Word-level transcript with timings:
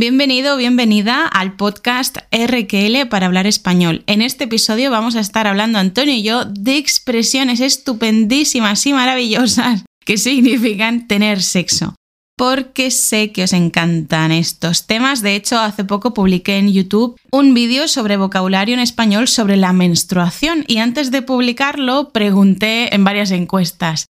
Bienvenido 0.00 0.54
o 0.54 0.56
bienvenida 0.56 1.26
al 1.26 1.56
podcast 1.56 2.18
RQL 2.30 3.08
para 3.10 3.26
hablar 3.26 3.48
español. 3.48 4.04
En 4.06 4.22
este 4.22 4.44
episodio 4.44 4.92
vamos 4.92 5.16
a 5.16 5.20
estar 5.20 5.48
hablando 5.48 5.80
Antonio 5.80 6.14
y 6.14 6.22
yo 6.22 6.44
de 6.44 6.76
expresiones 6.76 7.58
estupendísimas 7.58 8.86
y 8.86 8.92
maravillosas 8.92 9.82
que 10.06 10.16
significan 10.16 11.08
tener 11.08 11.42
sexo. 11.42 11.96
Porque 12.36 12.92
sé 12.92 13.32
que 13.32 13.42
os 13.42 13.52
encantan 13.52 14.30
estos 14.30 14.86
temas. 14.86 15.20
De 15.20 15.34
hecho, 15.34 15.58
hace 15.58 15.82
poco 15.82 16.14
publiqué 16.14 16.58
en 16.58 16.72
YouTube 16.72 17.16
un 17.32 17.52
vídeo 17.52 17.88
sobre 17.88 18.16
vocabulario 18.16 18.74
en 18.74 18.80
español 18.80 19.26
sobre 19.26 19.56
la 19.56 19.72
menstruación 19.72 20.64
y 20.68 20.76
antes 20.76 21.10
de 21.10 21.22
publicarlo 21.22 22.10
pregunté 22.10 22.94
en 22.94 23.02
varias 23.02 23.32
encuestas 23.32 24.06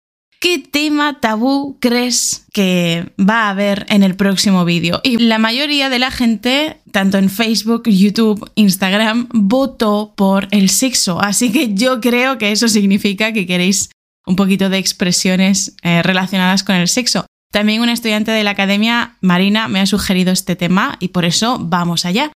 ¿Qué 0.44 0.60
tema 0.60 1.22
tabú 1.22 1.78
crees 1.80 2.46
que 2.52 3.14
va 3.18 3.44
a 3.44 3.52
haber 3.52 3.86
en 3.88 4.04
el 4.04 4.18
próximo 4.18 4.66
vídeo? 4.66 5.00
Y 5.02 5.16
la 5.16 5.40
mayoría 5.40 5.88
de 5.88 6.00
la 6.00 6.12
gente, 6.12 6.82
tanto 6.92 7.18
en 7.18 7.30
Facebook, 7.30 7.84
YouTube, 7.88 8.52
Instagram, 8.56 9.30
votó 9.32 10.14
por 10.18 10.50
el 10.52 10.68
sexo. 10.68 11.22
Así 11.22 11.50
que 11.54 11.74
yo 11.74 12.02
creo 12.02 12.38
que 12.38 12.52
eso 12.52 12.68
significa 12.68 13.32
que 13.32 13.48
queréis 13.48 13.90
un 14.26 14.36
poquito 14.36 14.68
de 14.68 14.80
expresiones 14.80 15.78
eh, 15.82 16.04
relacionadas 16.04 16.66
con 16.66 16.76
el 16.76 16.90
sexo. 16.90 17.26
También 17.54 17.82
un 17.82 17.88
estudiante 17.88 18.32
de 18.32 18.44
la 18.44 18.52
academia, 18.52 19.16
Marina, 19.22 19.70
me 19.70 19.80
ha 19.80 19.86
sugerido 19.86 20.34
este 20.34 20.58
tema 20.58 20.98
y 21.00 21.10
por 21.10 21.24
eso 21.24 21.58
vamos 21.58 22.04
allá. 22.04 22.34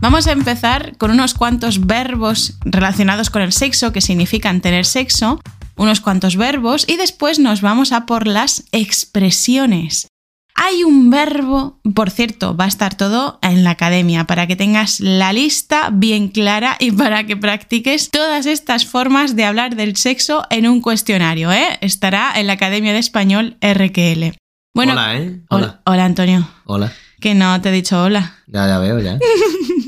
Vamos 0.00 0.28
a 0.28 0.32
empezar 0.32 0.96
con 0.96 1.10
unos 1.10 1.34
cuantos 1.34 1.86
verbos 1.86 2.54
relacionados 2.64 3.30
con 3.30 3.42
el 3.42 3.52
sexo 3.52 3.92
que 3.92 4.00
significan 4.00 4.60
tener 4.60 4.84
sexo, 4.84 5.40
unos 5.76 6.00
cuantos 6.00 6.36
verbos 6.36 6.88
y 6.88 6.96
después 6.96 7.40
nos 7.40 7.62
vamos 7.62 7.90
a 7.90 8.06
por 8.06 8.28
las 8.28 8.64
expresiones. 8.70 10.06
Hay 10.54 10.84
un 10.84 11.10
verbo, 11.10 11.80
por 11.94 12.10
cierto, 12.10 12.56
va 12.56 12.64
a 12.64 12.68
estar 12.68 12.96
todo 12.96 13.40
en 13.42 13.64
la 13.64 13.70
academia 13.70 14.24
para 14.24 14.46
que 14.46 14.56
tengas 14.56 15.00
la 15.00 15.32
lista 15.32 15.90
bien 15.92 16.28
clara 16.28 16.76
y 16.78 16.92
para 16.92 17.26
que 17.26 17.36
practiques 17.36 18.10
todas 18.10 18.46
estas 18.46 18.86
formas 18.86 19.34
de 19.34 19.44
hablar 19.44 19.74
del 19.74 19.96
sexo 19.96 20.44
en 20.50 20.68
un 20.68 20.80
cuestionario, 20.80 21.50
¿eh? 21.52 21.78
Estará 21.80 22.32
en 22.38 22.46
la 22.46 22.54
Academia 22.54 22.92
de 22.92 22.98
Español 22.98 23.56
RQL. 23.60 24.36
Bueno, 24.74 24.92
hola, 24.92 25.16
¿eh? 25.16 25.40
Hola. 25.50 25.80
Hola, 25.86 26.04
Antonio. 26.04 26.48
Hola. 26.66 26.92
Que 27.20 27.34
no 27.34 27.60
te 27.60 27.68
he 27.70 27.72
dicho 27.72 28.00
hola. 28.00 28.34
Ya, 28.46 28.66
ya 28.66 28.78
veo, 28.78 29.00
ya. 29.00 29.18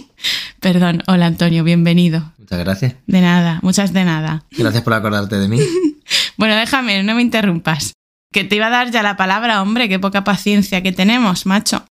Perdón, 0.61 1.03
hola 1.07 1.27
Antonio, 1.27 1.65
bienvenido. 1.65 2.33
Muchas 2.39 2.59
gracias. 2.59 2.95
De 3.07 3.23
nada, 3.23 3.61
muchas 3.63 3.95
de 3.95 4.05
nada. 4.05 4.45
Gracias 4.51 4.83
por 4.83 4.93
acordarte 4.93 5.37
de 5.37 5.49
mí. 5.49 5.59
bueno, 6.37 6.55
déjame, 6.55 7.03
no 7.03 7.15
me 7.15 7.23
interrumpas. 7.23 7.95
Que 8.31 8.45
te 8.45 8.57
iba 8.57 8.67
a 8.67 8.71
dar 8.71 8.91
ya 8.91 9.03
la 9.03 9.17
palabra, 9.17 9.63
hombre, 9.63 9.89
qué 9.89 9.99
poca 9.99 10.23
paciencia 10.23 10.83
que 10.83 10.93
tenemos, 10.93 11.47
macho. 11.47 11.85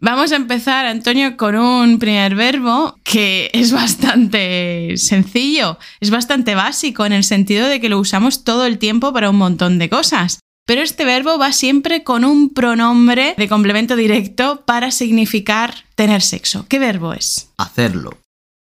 Vamos 0.00 0.32
a 0.32 0.36
empezar, 0.36 0.84
Antonio, 0.86 1.36
con 1.36 1.54
un 1.54 1.98
primer 1.98 2.34
verbo 2.34 2.96
que 3.04 3.50
es 3.52 3.72
bastante 3.72 4.96
sencillo, 4.96 5.78
es 6.00 6.10
bastante 6.10 6.54
básico 6.54 7.06
en 7.06 7.12
el 7.12 7.24
sentido 7.24 7.68
de 7.68 7.80
que 7.80 7.88
lo 7.88 7.98
usamos 7.98 8.42
todo 8.42 8.66
el 8.66 8.78
tiempo 8.78 9.12
para 9.12 9.30
un 9.30 9.36
montón 9.36 9.78
de 9.78 9.88
cosas. 9.88 10.40
Pero 10.68 10.82
este 10.82 11.06
verbo 11.06 11.38
va 11.38 11.52
siempre 11.52 12.04
con 12.04 12.26
un 12.26 12.50
pronombre 12.50 13.34
de 13.38 13.48
complemento 13.48 13.96
directo 13.96 14.64
para 14.66 14.90
significar 14.90 15.86
tener 15.94 16.20
sexo. 16.20 16.66
¿Qué 16.68 16.78
verbo 16.78 17.14
es? 17.14 17.48
Hacerlo. 17.56 18.18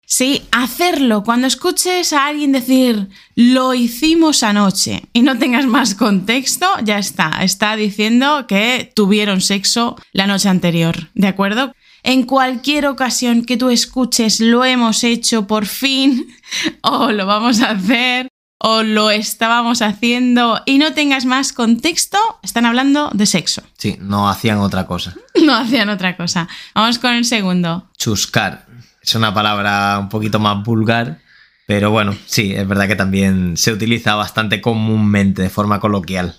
Sí, 0.06 0.42
hacerlo. 0.52 1.24
Cuando 1.24 1.48
escuches 1.48 2.12
a 2.12 2.28
alguien 2.28 2.52
decir 2.52 3.08
lo 3.34 3.74
hicimos 3.74 4.44
anoche 4.44 5.02
y 5.12 5.22
no 5.22 5.38
tengas 5.38 5.66
más 5.66 5.96
contexto, 5.96 6.68
ya 6.84 6.98
está. 6.98 7.40
Está 7.42 7.74
diciendo 7.74 8.46
que 8.46 8.92
tuvieron 8.94 9.40
sexo 9.40 9.96
la 10.12 10.28
noche 10.28 10.48
anterior. 10.48 11.10
¿De 11.14 11.26
acuerdo? 11.26 11.72
En 12.04 12.22
cualquier 12.22 12.86
ocasión 12.86 13.44
que 13.44 13.56
tú 13.56 13.70
escuches 13.70 14.38
lo 14.38 14.64
hemos 14.64 15.02
hecho 15.02 15.48
por 15.48 15.66
fin 15.66 16.28
o 16.82 17.10
lo 17.10 17.26
vamos 17.26 17.60
a 17.60 17.70
hacer 17.70 18.28
o 18.58 18.82
lo 18.82 19.10
estábamos 19.10 19.82
haciendo 19.82 20.60
y 20.66 20.78
no 20.78 20.92
tengas 20.92 21.24
más 21.24 21.52
contexto, 21.52 22.18
están 22.42 22.66
hablando 22.66 23.10
de 23.12 23.26
sexo. 23.26 23.62
Sí, 23.78 23.96
no 24.00 24.28
hacían 24.28 24.58
otra 24.58 24.86
cosa. 24.86 25.14
No 25.44 25.54
hacían 25.54 25.88
otra 25.88 26.16
cosa. 26.16 26.48
Vamos 26.74 26.98
con 26.98 27.12
el 27.12 27.24
segundo. 27.24 27.88
Chuscar. 27.96 28.66
Es 29.00 29.14
una 29.14 29.32
palabra 29.32 29.98
un 30.00 30.08
poquito 30.08 30.40
más 30.40 30.64
vulgar, 30.64 31.20
pero 31.68 31.92
bueno, 31.92 32.16
sí, 32.26 32.52
es 32.54 32.66
verdad 32.66 32.88
que 32.88 32.96
también 32.96 33.56
se 33.56 33.72
utiliza 33.72 34.16
bastante 34.16 34.60
comúnmente, 34.60 35.42
de 35.42 35.48
forma 35.48 35.78
coloquial. 35.78 36.34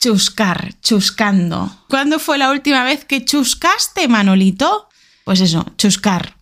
Chuscar, 0.00 0.74
chuscando. 0.82 1.70
¿Cuándo 1.88 2.18
fue 2.18 2.36
la 2.36 2.50
última 2.50 2.82
vez 2.82 3.04
que 3.04 3.24
chuscaste, 3.24 4.08
Manolito? 4.08 4.88
Pues 5.24 5.40
eso, 5.40 5.64
chuscar. 5.78 6.34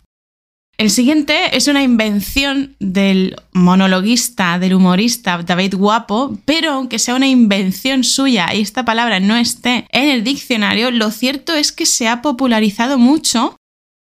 El 0.81 0.89
siguiente 0.89 1.55
es 1.55 1.67
una 1.67 1.83
invención 1.83 2.75
del 2.79 3.35
monologuista, 3.53 4.57
del 4.57 4.73
humorista 4.73 5.37
David 5.37 5.75
Guapo, 5.75 6.35
pero 6.43 6.71
aunque 6.71 6.97
sea 6.97 7.13
una 7.13 7.27
invención 7.27 8.03
suya 8.03 8.47
y 8.51 8.61
esta 8.61 8.83
palabra 8.83 9.19
no 9.19 9.37
esté 9.37 9.85
en 9.91 10.09
el 10.09 10.23
diccionario, 10.23 10.89
lo 10.89 11.11
cierto 11.11 11.53
es 11.53 11.71
que 11.71 11.85
se 11.85 12.07
ha 12.07 12.23
popularizado 12.23 12.97
mucho. 12.97 13.55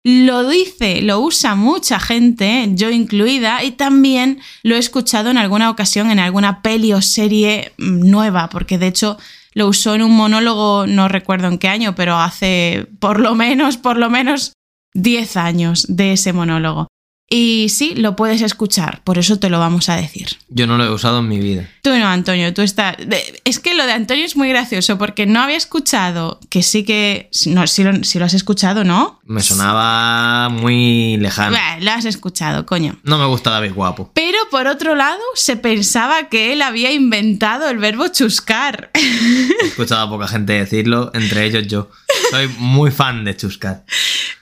Lo 0.05 0.49
dice, 0.49 1.03
lo 1.03 1.21
usa 1.21 1.55
mucha 1.55 2.01
gente, 2.01 2.71
yo 2.73 2.89
incluida, 2.89 3.63
y 3.63 3.73
también 3.73 4.41
lo 4.63 4.75
he 4.75 4.79
escuchado 4.79 5.29
en 5.29 5.37
alguna 5.37 5.69
ocasión 5.69 6.11
en 6.11 6.19
alguna 6.19 6.63
peli 6.63 6.95
o 6.95 7.03
serie 7.03 7.75
nueva, 7.77 8.49
porque 8.49 8.79
de 8.79 8.87
hecho 8.87 9.19
lo 9.53 9.69
usó 9.69 9.95
en 9.95 10.01
un 10.01 10.13
monólogo, 10.13 10.87
no 10.87 11.09
recuerdo 11.09 11.49
en 11.49 11.59
qué 11.59 11.69
año, 11.69 11.95
pero 11.95 12.17
hace 12.17 12.87
por 13.01 13.21
lo 13.21 13.35
menos, 13.35 13.77
por 13.77 13.99
lo 13.99 14.09
menos 14.09 14.55
10 14.95 15.37
años 15.37 15.87
de 15.89 16.13
ese 16.13 16.33
monólogo. 16.33 16.89
Y 17.33 17.69
sí, 17.69 17.95
lo 17.95 18.17
puedes 18.17 18.43
escuchar, 18.43 19.03
por 19.05 19.17
eso 19.17 19.39
te 19.39 19.51
lo 19.51 19.61
vamos 19.61 19.89
a 19.89 19.95
decir. 19.95 20.31
Yo 20.49 20.67
no 20.67 20.77
lo 20.77 20.85
he 20.85 20.91
usado 20.91 21.21
en 21.21 21.29
mi 21.29 21.39
vida. 21.39 21.71
Tú 21.81 21.91
no, 21.91 22.09
Antonio, 22.09 22.53
tú 22.53 22.61
estás... 22.61 22.97
Es 23.45 23.61
que 23.61 23.77
lo 23.77 23.87
de 23.87 23.93
Antonio 23.93 24.25
es 24.25 24.35
muy 24.35 24.49
gracioso 24.49 24.99
porque 24.99 25.27
no 25.27 25.41
había 25.41 25.57
escuchado, 25.57 26.41
que 26.51 26.65
sí 26.65 26.83
que... 26.83 27.31
No, 27.47 27.69
si 27.69 27.85
lo, 27.85 27.93
lo 27.93 28.25
has 28.25 28.35
escuchado, 28.35 28.83
¿no? 28.83 29.21
Me 29.23 29.43
sonaba 29.43 30.49
muy 30.49 31.19
lejano. 31.19 31.57
lo 31.81 31.91
has 31.93 32.05
escuchado, 32.05 32.67
coño. 32.67 32.99
No 33.05 33.17
me 33.17 33.27
gusta 33.27 33.51
David 33.51 33.75
Guapo. 33.75 34.11
Pero 34.13 34.39
por 34.51 34.67
otro 34.67 34.97
lado, 34.97 35.21
se 35.37 35.55
pensaba 35.55 36.29
que 36.29 36.53
él 36.53 36.63
había 36.63 36.91
inventado 36.91 37.71
el 37.71 37.79
verbo 37.79 38.09
chuscar. 38.09 38.91
He 38.95 39.67
escuchado 39.69 40.01
a 40.01 40.11
poca 40.11 40.27
gente 40.27 40.55
decirlo, 40.55 41.13
entre 41.15 41.45
ellos 41.45 41.69
yo. 41.69 41.91
Soy 42.33 42.49
muy 42.59 42.91
fan 42.91 43.25
de 43.25 43.37
chuscar. 43.37 43.85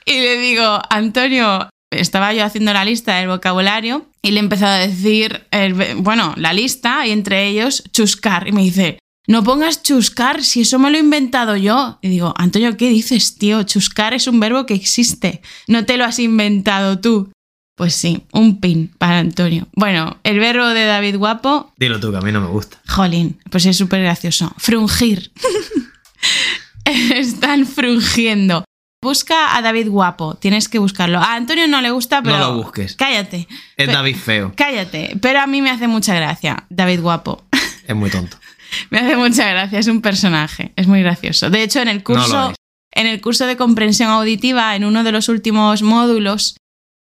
Y 0.09 0.21
le 0.21 0.39
digo, 0.39 0.81
Antonio, 0.89 1.69
estaba 1.91 2.33
yo 2.33 2.43
haciendo 2.43 2.73
la 2.73 2.83
lista 2.83 3.17
del 3.17 3.27
vocabulario 3.27 4.07
y 4.23 4.31
le 4.31 4.37
he 4.37 4.43
empezado 4.43 4.73
a 4.73 4.87
decir, 4.87 5.45
bueno, 5.97 6.33
la 6.35 6.51
lista 6.51 7.05
y 7.05 7.11
entre 7.11 7.47
ellos 7.47 7.83
chuscar. 7.93 8.47
Y 8.47 8.51
me 8.51 8.63
dice, 8.63 8.97
no 9.27 9.43
pongas 9.43 9.83
chuscar 9.83 10.43
si 10.43 10.61
eso 10.61 10.79
me 10.79 10.89
lo 10.89 10.97
he 10.97 11.01
inventado 11.01 11.55
yo. 11.55 11.99
Y 12.01 12.09
digo, 12.09 12.33
Antonio, 12.37 12.75
¿qué 12.75 12.89
dices, 12.89 13.35
tío? 13.35 13.61
Chuscar 13.61 14.15
es 14.15 14.25
un 14.25 14.39
verbo 14.39 14.65
que 14.65 14.73
existe, 14.73 15.43
no 15.67 15.85
te 15.85 15.95
lo 15.95 16.05
has 16.05 16.17
inventado 16.17 16.99
tú. 16.99 17.31
Pues 17.75 17.93
sí, 17.93 18.23
un 18.33 18.59
pin 18.59 18.91
para 18.97 19.19
Antonio. 19.19 19.67
Bueno, 19.75 20.17
el 20.23 20.39
verbo 20.39 20.65
de 20.69 20.85
David 20.85 21.17
Guapo. 21.17 21.71
Dilo 21.77 21.99
tú, 21.99 22.09
que 22.09 22.17
a 22.17 22.21
mí 22.21 22.31
no 22.31 22.41
me 22.41 22.47
gusta. 22.47 22.81
Jolín, 22.87 23.39
pues 23.51 23.67
es 23.67 23.77
súper 23.77 24.01
gracioso. 24.01 24.51
Frungir. 24.57 25.31
Están 26.85 27.67
frungiendo. 27.67 28.65
Busca 29.01 29.55
a 29.55 29.61
David 29.61 29.89
guapo, 29.89 30.35
tienes 30.35 30.67
que 30.67 30.77
buscarlo. 30.77 31.19
A 31.19 31.35
Antonio 31.35 31.67
no 31.67 31.81
le 31.81 31.91
gusta, 31.91 32.21
pero. 32.21 32.37
No 32.37 32.49
lo 32.49 32.63
busques. 32.63 32.95
Cállate. 32.97 33.47
Es 33.77 33.87
David 33.87 34.17
feo. 34.17 34.53
Cállate. 34.55 35.17
Pero 35.21 35.39
a 35.39 35.47
mí 35.47 35.61
me 35.61 35.69
hace 35.69 35.87
mucha 35.87 36.13
gracia, 36.15 36.65
David 36.69 37.01
guapo. 37.01 37.43
Es 37.87 37.95
muy 37.95 38.11
tonto. 38.11 38.37
me 38.91 38.99
hace 38.99 39.15
mucha 39.15 39.49
gracia, 39.49 39.79
es 39.79 39.87
un 39.87 40.01
personaje, 40.01 40.73
es 40.75 40.85
muy 40.85 41.01
gracioso. 41.01 41.49
De 41.49 41.63
hecho, 41.63 41.81
en 41.81 41.87
el 41.87 42.03
curso. 42.03 42.53
en 42.91 43.07
el 43.07 43.19
curso 43.19 43.47
de 43.47 43.57
comprensión 43.57 44.09
auditiva, 44.09 44.75
en 44.75 44.85
uno 44.85 45.03
de 45.03 45.11
los 45.11 45.27
últimos 45.27 45.81
módulos, 45.81 46.55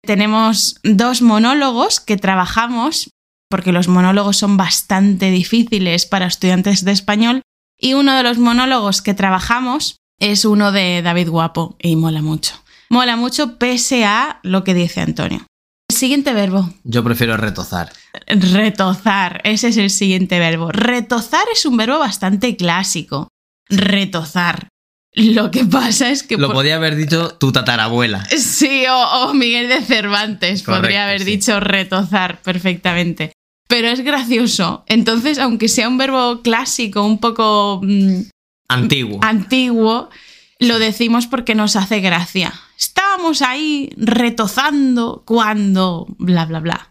tenemos 0.06 0.80
dos 0.84 1.22
monólogos 1.22 2.00
que 2.00 2.16
trabajamos, 2.16 3.10
porque 3.50 3.74
los 3.74 3.90
monólogos 3.90 4.38
son 4.38 4.56
bastante 4.56 5.30
difíciles 5.30 6.06
para 6.06 6.28
estudiantes 6.28 6.86
de 6.86 6.94
español, 6.94 7.42
y 7.78 7.94
uno 7.94 8.16
de 8.16 8.24
los 8.24 8.38
monólogos 8.38 9.02
que 9.02 9.14
trabajamos 9.14 9.98
es 10.20 10.46
uno 10.46 10.72
de 10.72 11.02
David 11.02 11.30
Guapo 11.30 11.76
y 11.82 11.96
mola 11.96 12.22
mucho. 12.22 12.54
Mola 12.90 13.16
mucho 13.16 13.58
pese 13.58 14.06
a 14.06 14.40
lo 14.44 14.64
que 14.64 14.74
dice 14.74 15.02
Antonio. 15.02 15.46
Siguiente 15.92 16.34
verbo. 16.34 16.70
Yo 16.84 17.04
prefiero 17.04 17.38
retozar. 17.38 17.92
Retozar, 18.28 19.42
ese 19.44 19.70
es 19.70 19.78
el 19.78 19.90
siguiente 19.90 20.40
verbo. 20.40 20.72
Retozar 20.72 21.46
es 21.52 21.66
un 21.66 21.78
verbo 21.78 22.00
bastante 22.00 22.56
clásico. 22.56 23.30
Retozar. 23.70 24.70
Lo 25.14 25.50
que 25.50 25.66
pasa 25.66 26.12
es 26.12 26.24
que... 26.24 26.38
Lo 26.38 26.52
podía 26.52 26.76
haber 26.76 26.96
dicho 26.96 27.30
tu 27.36 27.52
tatarabuela. 27.52 28.26
Sí, 28.26 28.84
o, 28.90 29.34
Miguel 29.34 29.70
de 29.70 29.82
Cervantes 29.82 30.62
podría 30.62 31.06
haber 31.06 31.24
dicho 31.24 31.60
retozar 31.60 32.42
perfectamente. 32.42 33.32
Pero 33.68 33.88
es 33.88 34.02
gracioso. 34.02 34.84
Entonces, 34.88 35.40
aunque 35.40 35.70
sea 35.70 35.88
un 35.88 35.98
verbo 35.98 36.42
clásico, 36.42 37.04
un 37.04 37.20
poco 37.20 37.82
mm, 37.84 38.22
Antiguo. 38.70 39.20
antiguo, 39.24 40.10
lo 40.60 40.80
decimos 40.80 41.28
porque 41.28 41.56
nos 41.56 41.76
hace 41.76 42.00
gracia. 42.02 42.54
Estábamos 42.78 43.42
ahí 43.42 43.90
retozando 43.96 45.24
cuando 45.26 46.08
bla 46.18 46.46
bla 46.46 46.60
bla. 46.60 46.90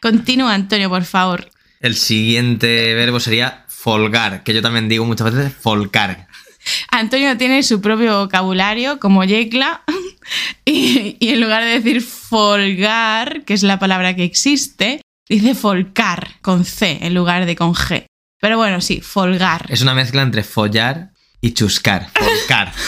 Continúa, 0.00 0.54
Antonio, 0.54 0.90
por 0.90 1.04
favor. 1.04 1.50
El 1.80 1.96
siguiente 1.96 2.94
verbo 2.94 3.20
sería 3.20 3.64
folgar, 3.68 4.42
que 4.42 4.54
yo 4.54 4.62
también 4.62 4.88
digo 4.88 5.04
muchas 5.04 5.32
veces 5.34 5.52
folcar. 5.54 6.28
Antonio 6.90 7.36
tiene 7.36 7.62
su 7.62 7.80
propio 7.80 8.20
vocabulario, 8.20 8.98
como 8.98 9.24
Yecla, 9.24 9.82
y, 10.64 11.16
y 11.20 11.28
en 11.30 11.40
lugar 11.40 11.62
de 11.64 11.80
decir 11.80 12.02
folgar, 12.02 13.44
que 13.44 13.54
es 13.54 13.62
la 13.62 13.78
palabra 13.78 14.14
que 14.14 14.24
existe, 14.24 15.00
dice 15.28 15.54
folcar, 15.54 16.36
con 16.42 16.64
C 16.64 16.98
en 17.02 17.14
lugar 17.14 17.46
de 17.46 17.56
con 17.56 17.74
G. 17.74 18.06
Pero 18.40 18.58
bueno, 18.58 18.82
sí, 18.82 19.00
folgar. 19.00 19.66
Es 19.70 19.80
una 19.80 19.94
mezcla 19.94 20.20
entre 20.20 20.42
follar 20.42 21.13
y 21.46 21.52
chuscar. 21.52 22.08
Folcar. 22.14 22.72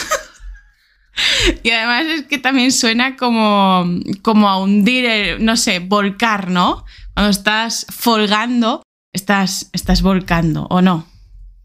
Y 1.63 1.71
además 1.71 2.05
es 2.05 2.27
que 2.27 2.37
también 2.37 2.71
suena 2.71 3.15
como, 3.15 3.85
como 4.21 4.47
a 4.49 4.59
hundir, 4.61 5.05
el- 5.05 5.43
no 5.43 5.57
sé, 5.57 5.79
volcar, 5.79 6.51
¿no? 6.51 6.85
Cuando 7.15 7.31
estás 7.31 7.87
folgando, 7.89 8.83
estás, 9.13 9.69
estás 9.73 10.03
volcando, 10.03 10.67
¿o 10.69 10.81
no? 10.81 11.07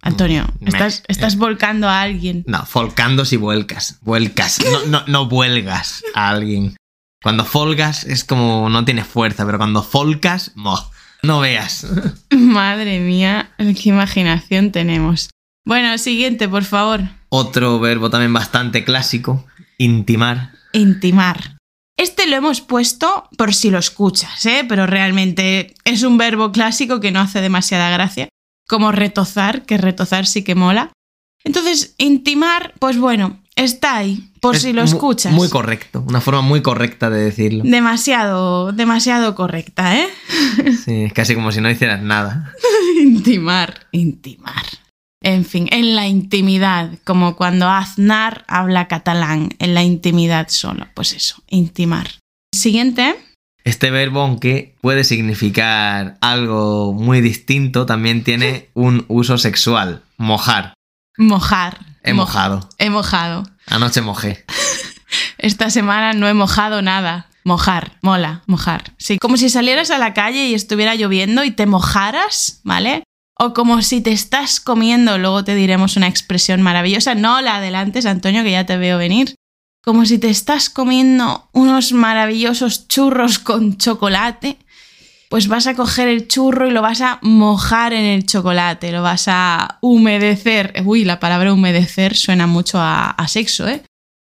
Antonio, 0.00 0.46
Mm, 0.60 0.68
estás, 0.68 1.00
meh. 1.00 1.04
estás 1.08 1.36
volcando 1.36 1.86
a 1.88 2.00
alguien. 2.00 2.44
No, 2.46 2.64
folcando 2.64 3.26
si 3.26 3.36
vuelcas. 3.36 3.98
Vuelcas. 4.00 4.58
No, 4.72 4.86
no, 4.86 5.04
no 5.06 5.26
vuelgas 5.28 6.02
a 6.14 6.30
alguien. 6.30 6.74
Cuando 7.22 7.44
folgas 7.44 8.04
es 8.04 8.24
como 8.24 8.68
no 8.70 8.84
tiene 8.86 9.04
fuerza, 9.04 9.44
pero 9.44 9.58
cuando 9.58 9.82
folcas, 9.82 10.52
mo, 10.54 10.90
no 11.22 11.40
veas. 11.40 11.86
Madre 12.30 13.00
mía, 13.00 13.50
qué 13.58 13.90
imaginación 13.90 14.72
tenemos. 14.72 15.28
Bueno, 15.64 15.96
siguiente, 15.98 16.48
por 16.48 16.64
favor. 16.64 17.00
Otro 17.28 17.78
verbo 17.78 18.10
también 18.10 18.32
bastante 18.32 18.84
clásico, 18.84 19.46
intimar. 19.78 20.52
Intimar. 20.72 21.58
Este 21.96 22.26
lo 22.26 22.36
hemos 22.36 22.60
puesto 22.60 23.28
por 23.36 23.54
si 23.54 23.70
lo 23.70 23.78
escuchas, 23.78 24.44
¿eh? 24.46 24.64
pero 24.68 24.86
realmente 24.86 25.74
es 25.84 26.02
un 26.02 26.18
verbo 26.18 26.50
clásico 26.50 27.00
que 27.00 27.12
no 27.12 27.20
hace 27.20 27.40
demasiada 27.40 27.90
gracia, 27.90 28.28
como 28.66 28.92
retozar, 28.92 29.64
que 29.64 29.78
retozar 29.78 30.26
sí 30.26 30.42
que 30.42 30.54
mola. 30.54 30.90
Entonces, 31.44 31.94
intimar, 31.98 32.72
pues 32.78 32.98
bueno, 32.98 33.40
está 33.56 33.96
ahí, 33.96 34.32
por 34.40 34.56
Es 34.56 34.62
si 34.62 34.72
lo 34.72 34.82
escuchas. 34.82 35.32
Muy 35.32 35.48
correcto, 35.48 36.04
una 36.08 36.20
forma 36.20 36.40
muy 36.40 36.62
correcta 36.62 37.10
de 37.10 37.22
decirlo. 37.22 37.62
demasiado, 37.64 38.72
demasiado 38.72 39.34
correcta, 39.34 39.96
¿eh? 39.96 40.08
Sí, 40.84 41.04
es 41.04 41.12
casi 41.12 41.34
como 41.34 41.52
si 41.52 41.60
no 41.60 41.70
hicieras 41.70 42.02
nada. 42.02 42.52
intimar, 43.00 43.86
intimar. 43.92 44.81
En 45.22 45.44
fin, 45.44 45.68
en 45.70 45.94
la 45.94 46.06
intimidad, 46.08 46.90
como 47.04 47.36
cuando 47.36 47.68
Aznar 47.68 48.44
habla 48.48 48.88
catalán, 48.88 49.50
en 49.58 49.74
la 49.74 49.82
intimidad 49.82 50.48
solo, 50.48 50.86
pues 50.94 51.12
eso, 51.12 51.42
intimar. 51.48 52.08
Siguiente. 52.54 53.14
Este 53.64 53.90
verbo, 53.92 54.20
aunque 54.22 54.74
puede 54.80 55.04
significar 55.04 56.16
algo 56.20 56.92
muy 56.92 57.20
distinto, 57.20 57.86
también 57.86 58.24
tiene 58.24 58.68
un 58.74 59.04
uso 59.08 59.38
sexual. 59.38 60.02
Mojar. 60.16 60.74
Mojar. 61.16 61.78
He 62.02 62.12
Mo- 62.14 62.22
mojado. 62.22 62.68
He 62.78 62.90
mojado. 62.90 63.44
Anoche 63.68 64.00
mojé. 64.00 64.44
Esta 65.38 65.70
semana 65.70 66.12
no 66.14 66.28
he 66.28 66.34
mojado 66.34 66.82
nada. 66.82 67.26
Mojar, 67.44 67.98
mola, 68.02 68.42
mojar. 68.46 68.92
Sí, 68.98 69.18
como 69.18 69.36
si 69.36 69.48
salieras 69.48 69.90
a 69.90 69.98
la 69.98 70.14
calle 70.14 70.46
y 70.48 70.54
estuviera 70.54 70.94
lloviendo 70.94 71.42
y 71.44 71.50
te 71.50 71.66
mojaras, 71.66 72.60
¿vale? 72.64 73.02
O 73.44 73.54
como 73.54 73.82
si 73.82 74.00
te 74.00 74.12
estás 74.12 74.60
comiendo, 74.60 75.18
luego 75.18 75.42
te 75.42 75.56
diremos 75.56 75.96
una 75.96 76.06
expresión 76.06 76.62
maravillosa. 76.62 77.16
No 77.16 77.40
la 77.40 77.56
adelantes, 77.56 78.06
Antonio, 78.06 78.44
que 78.44 78.52
ya 78.52 78.66
te 78.66 78.76
veo 78.76 78.98
venir. 78.98 79.34
Como 79.82 80.06
si 80.06 80.18
te 80.18 80.30
estás 80.30 80.70
comiendo 80.70 81.48
unos 81.50 81.92
maravillosos 81.92 82.86
churros 82.86 83.40
con 83.40 83.78
chocolate, 83.78 84.58
pues 85.28 85.48
vas 85.48 85.66
a 85.66 85.74
coger 85.74 86.06
el 86.06 86.28
churro 86.28 86.68
y 86.68 86.70
lo 86.70 86.82
vas 86.82 87.00
a 87.00 87.18
mojar 87.22 87.92
en 87.94 88.04
el 88.04 88.26
chocolate, 88.26 88.92
lo 88.92 89.02
vas 89.02 89.24
a 89.26 89.78
humedecer. 89.80 90.80
Uy, 90.84 91.04
la 91.04 91.18
palabra 91.18 91.52
humedecer 91.52 92.14
suena 92.14 92.46
mucho 92.46 92.78
a, 92.78 93.10
a 93.10 93.26
sexo, 93.26 93.66
¿eh? 93.66 93.82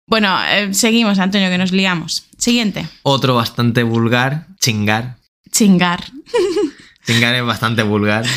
Bueno, 0.07 0.39
eh, 0.53 0.73
seguimos, 0.73 1.19
Antonio, 1.19 1.51
que 1.51 1.59
nos 1.59 1.73
liamos. 1.73 2.29
Siguiente. 2.39 2.87
Otro 3.03 3.35
bastante 3.35 3.83
vulgar, 3.83 4.47
chingar. 4.61 5.17
Chingar. 5.51 6.05
Chingar 7.11 7.35
es 7.35 7.45
bastante 7.45 7.83
vulgar. 7.83 8.25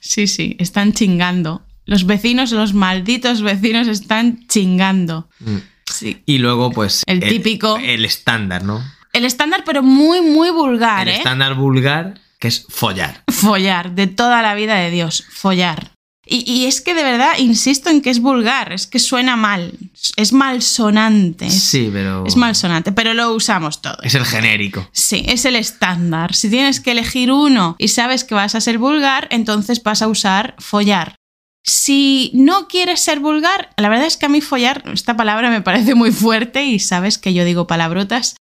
Sí, 0.00 0.28
sí, 0.28 0.56
están 0.60 0.92
chingando. 0.92 1.62
Los 1.84 2.06
vecinos, 2.06 2.52
los 2.52 2.74
malditos 2.74 3.42
vecinos 3.42 3.88
están 3.88 4.46
chingando. 4.46 5.28
Mm. 5.40 5.56
Sí. 5.84 6.22
Y 6.24 6.38
luego, 6.38 6.70
pues. 6.70 7.02
El 7.06 7.20
típico. 7.20 7.76
El 7.76 8.04
estándar, 8.04 8.62
¿no? 8.62 8.82
El 9.12 9.24
estándar, 9.24 9.64
pero 9.66 9.82
muy, 9.82 10.20
muy 10.20 10.50
vulgar, 10.50 11.08
el 11.08 11.14
¿eh? 11.14 11.16
estándar 11.18 11.56
vulgar, 11.56 12.20
que 12.38 12.48
es 12.48 12.66
follar. 12.68 13.24
Follar, 13.28 13.96
de 13.96 14.06
toda 14.06 14.42
la 14.42 14.54
vida 14.54 14.76
de 14.76 14.90
Dios, 14.92 15.24
follar. 15.28 15.90
Y, 16.28 16.50
y 16.50 16.66
es 16.66 16.80
que 16.80 16.94
de 16.94 17.04
verdad, 17.04 17.38
insisto 17.38 17.88
en 17.88 18.02
que 18.02 18.10
es 18.10 18.20
vulgar, 18.20 18.72
es 18.72 18.88
que 18.88 18.98
suena 18.98 19.36
mal, 19.36 19.78
es 20.16 20.32
malsonante. 20.32 21.48
Sí, 21.50 21.88
pero. 21.92 22.26
es 22.26 22.36
malsonante, 22.36 22.90
pero 22.90 23.14
lo 23.14 23.32
usamos 23.32 23.80
todo. 23.80 23.96
Es 24.02 24.14
el 24.16 24.24
genérico. 24.24 24.88
Sí, 24.92 25.24
es 25.28 25.44
el 25.44 25.54
estándar. 25.54 26.34
Si 26.34 26.50
tienes 26.50 26.80
que 26.80 26.90
elegir 26.90 27.30
uno 27.30 27.76
y 27.78 27.88
sabes 27.88 28.24
que 28.24 28.34
vas 28.34 28.56
a 28.56 28.60
ser 28.60 28.78
vulgar, 28.78 29.28
entonces 29.30 29.82
vas 29.82 30.02
a 30.02 30.08
usar 30.08 30.56
follar. 30.58 31.14
Si 31.62 32.30
no 32.34 32.68
quieres 32.68 33.00
ser 33.00 33.20
vulgar, 33.20 33.70
la 33.76 33.88
verdad 33.88 34.06
es 34.06 34.16
que 34.16 34.26
a 34.26 34.28
mí 34.28 34.40
follar, 34.40 34.84
esta 34.92 35.16
palabra 35.16 35.50
me 35.50 35.62
parece 35.62 35.94
muy 35.94 36.12
fuerte 36.12 36.64
y 36.64 36.78
sabes 36.80 37.18
que 37.18 37.34
yo 37.34 37.44
digo 37.44 37.66
palabrotas. 37.66 38.36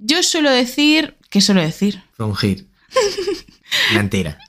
Yo 0.00 0.22
suelo 0.22 0.50
decir, 0.50 1.16
¿qué 1.30 1.40
suelo 1.40 1.60
decir? 1.60 2.02
Mentira. 3.94 4.38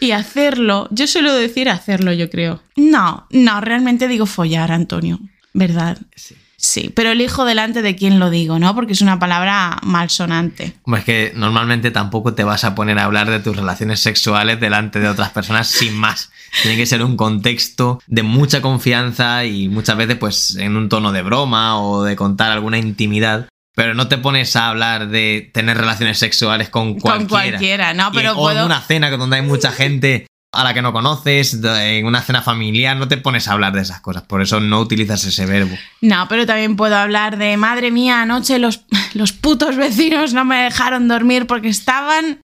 Y 0.00 0.10
hacerlo, 0.10 0.88
yo 0.90 1.06
suelo 1.06 1.32
decir 1.32 1.68
hacerlo, 1.68 2.12
yo 2.12 2.28
creo. 2.28 2.60
No, 2.74 3.28
no, 3.30 3.60
realmente 3.60 4.08
digo 4.08 4.26
follar, 4.26 4.72
Antonio, 4.72 5.20
¿verdad? 5.52 5.98
Sí. 6.16 6.34
Sí, 6.64 6.92
pero 6.94 7.10
elijo 7.10 7.44
delante 7.44 7.82
de 7.82 7.96
quién 7.96 8.20
lo 8.20 8.30
digo, 8.30 8.60
¿no? 8.60 8.72
Porque 8.76 8.92
es 8.92 9.00
una 9.00 9.18
palabra 9.18 9.80
malsonante. 9.82 10.74
Hombre, 10.84 11.00
es 11.00 11.04
que 11.04 11.32
normalmente 11.34 11.90
tampoco 11.90 12.34
te 12.34 12.44
vas 12.44 12.62
a 12.62 12.76
poner 12.76 13.00
a 13.00 13.04
hablar 13.04 13.28
de 13.28 13.40
tus 13.40 13.56
relaciones 13.56 13.98
sexuales 13.98 14.60
delante 14.60 15.00
de 15.00 15.08
otras 15.08 15.30
personas 15.30 15.66
sin 15.66 15.96
más. 15.96 16.30
Tiene 16.62 16.76
que 16.76 16.86
ser 16.86 17.02
un 17.02 17.16
contexto 17.16 18.00
de 18.06 18.22
mucha 18.22 18.62
confianza 18.62 19.44
y 19.44 19.68
muchas 19.68 19.96
veces 19.96 20.16
pues 20.18 20.54
en 20.54 20.76
un 20.76 20.88
tono 20.88 21.10
de 21.10 21.22
broma 21.22 21.82
o 21.82 22.04
de 22.04 22.14
contar 22.14 22.52
alguna 22.52 22.78
intimidad. 22.78 23.48
Pero 23.74 23.94
no 23.94 24.08
te 24.08 24.18
pones 24.18 24.54
a 24.56 24.68
hablar 24.68 25.08
de 25.08 25.50
tener 25.54 25.78
relaciones 25.78 26.18
sexuales 26.18 26.68
con 26.68 27.00
cualquiera. 27.00 27.18
Con 27.18 27.28
cualquiera, 27.28 27.94
¿no? 27.94 28.10
Y- 28.12 28.16
Pero 28.16 28.32
o 28.32 28.36
puedo... 28.36 28.60
en 28.60 28.66
una 28.66 28.80
cena 28.80 29.10
donde 29.10 29.36
hay 29.36 29.42
mucha 29.42 29.72
gente 29.72 30.26
a 30.54 30.64
la 30.64 30.74
que 30.74 30.82
no 30.82 30.92
conoces, 30.92 31.58
en 31.64 32.04
una 32.04 32.20
cena 32.20 32.42
familiar, 32.42 32.94
no 32.98 33.08
te 33.08 33.16
pones 33.16 33.48
a 33.48 33.52
hablar 33.52 33.72
de 33.72 33.80
esas 33.80 34.02
cosas. 34.02 34.24
Por 34.24 34.42
eso 34.42 34.60
no 34.60 34.80
utilizas 34.80 35.24
ese 35.24 35.46
verbo. 35.46 35.74
No, 36.02 36.26
pero 36.28 36.44
también 36.44 36.76
puedo 36.76 36.94
hablar 36.94 37.38
de, 37.38 37.56
madre 37.56 37.90
mía, 37.90 38.20
anoche 38.20 38.58
los, 38.58 38.84
los 39.14 39.32
putos 39.32 39.76
vecinos 39.76 40.34
no 40.34 40.44
me 40.44 40.64
dejaron 40.64 41.08
dormir 41.08 41.46
porque 41.46 41.68
estaban... 41.68 42.40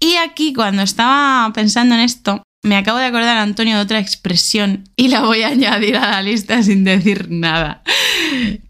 Y 0.00 0.16
aquí, 0.16 0.52
cuando 0.52 0.82
estaba 0.82 1.52
pensando 1.52 1.94
en 1.94 2.02
esto, 2.02 2.42
me 2.62 2.76
acabo 2.76 2.98
de 2.98 3.06
acordar, 3.06 3.38
Antonio, 3.38 3.76
de 3.76 3.82
otra 3.82 4.00
expresión 4.00 4.88
y 4.96 5.08
la 5.08 5.22
voy 5.22 5.42
a 5.42 5.48
añadir 5.48 5.96
a 5.96 6.10
la 6.10 6.22
lista 6.22 6.62
sin 6.62 6.84
decir 6.84 7.30
nada. 7.30 7.82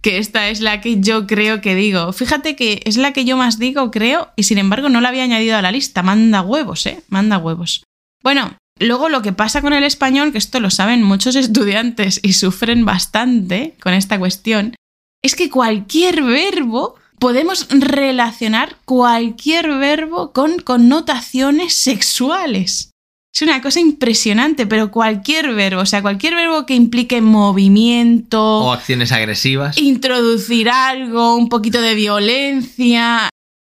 Que 0.02 0.18
esta 0.18 0.48
es 0.48 0.60
la 0.60 0.80
que 0.80 1.00
yo 1.00 1.26
creo 1.26 1.60
que 1.60 1.74
digo. 1.74 2.12
Fíjate 2.12 2.54
que 2.54 2.82
es 2.84 2.96
la 2.96 3.12
que 3.12 3.24
yo 3.24 3.36
más 3.36 3.58
digo, 3.58 3.90
creo, 3.90 4.28
y 4.36 4.42
sin 4.44 4.58
embargo 4.58 4.88
no 4.88 5.00
la 5.00 5.08
había 5.08 5.24
añadido 5.24 5.56
a 5.56 5.62
la 5.62 5.72
lista. 5.72 6.02
Manda 6.02 6.42
huevos, 6.42 6.84
¿eh? 6.86 7.02
Manda 7.08 7.38
huevos. 7.38 7.82
Bueno, 8.22 8.56
luego 8.78 9.08
lo 9.08 9.22
que 9.22 9.32
pasa 9.32 9.62
con 9.62 9.72
el 9.72 9.84
español, 9.84 10.32
que 10.32 10.38
esto 10.38 10.60
lo 10.60 10.70
saben 10.70 11.02
muchos 11.02 11.34
estudiantes 11.34 12.20
y 12.22 12.34
sufren 12.34 12.84
bastante 12.84 13.74
con 13.80 13.94
esta 13.94 14.18
cuestión, 14.18 14.74
es 15.22 15.34
que 15.34 15.50
cualquier 15.50 16.22
verbo, 16.22 16.96
podemos 17.18 17.66
relacionar 17.70 18.76
cualquier 18.84 19.76
verbo 19.78 20.32
con 20.32 20.60
connotaciones 20.60 21.74
sexuales. 21.74 22.92
Es 23.34 23.42
una 23.42 23.60
cosa 23.60 23.78
impresionante, 23.80 24.66
pero 24.66 24.90
cualquier 24.90 25.54
verbo, 25.54 25.82
o 25.82 25.86
sea, 25.86 26.02
cualquier 26.02 26.34
verbo 26.34 26.66
que 26.66 26.74
implique 26.74 27.20
movimiento, 27.20 28.42
O 28.42 28.72
acciones 28.72 29.12
agresivas. 29.12 29.78
introducir 29.78 30.68
algo, 30.70 31.36
un 31.36 31.48
poquito 31.48 31.80
de 31.80 31.94
violencia. 31.94 33.28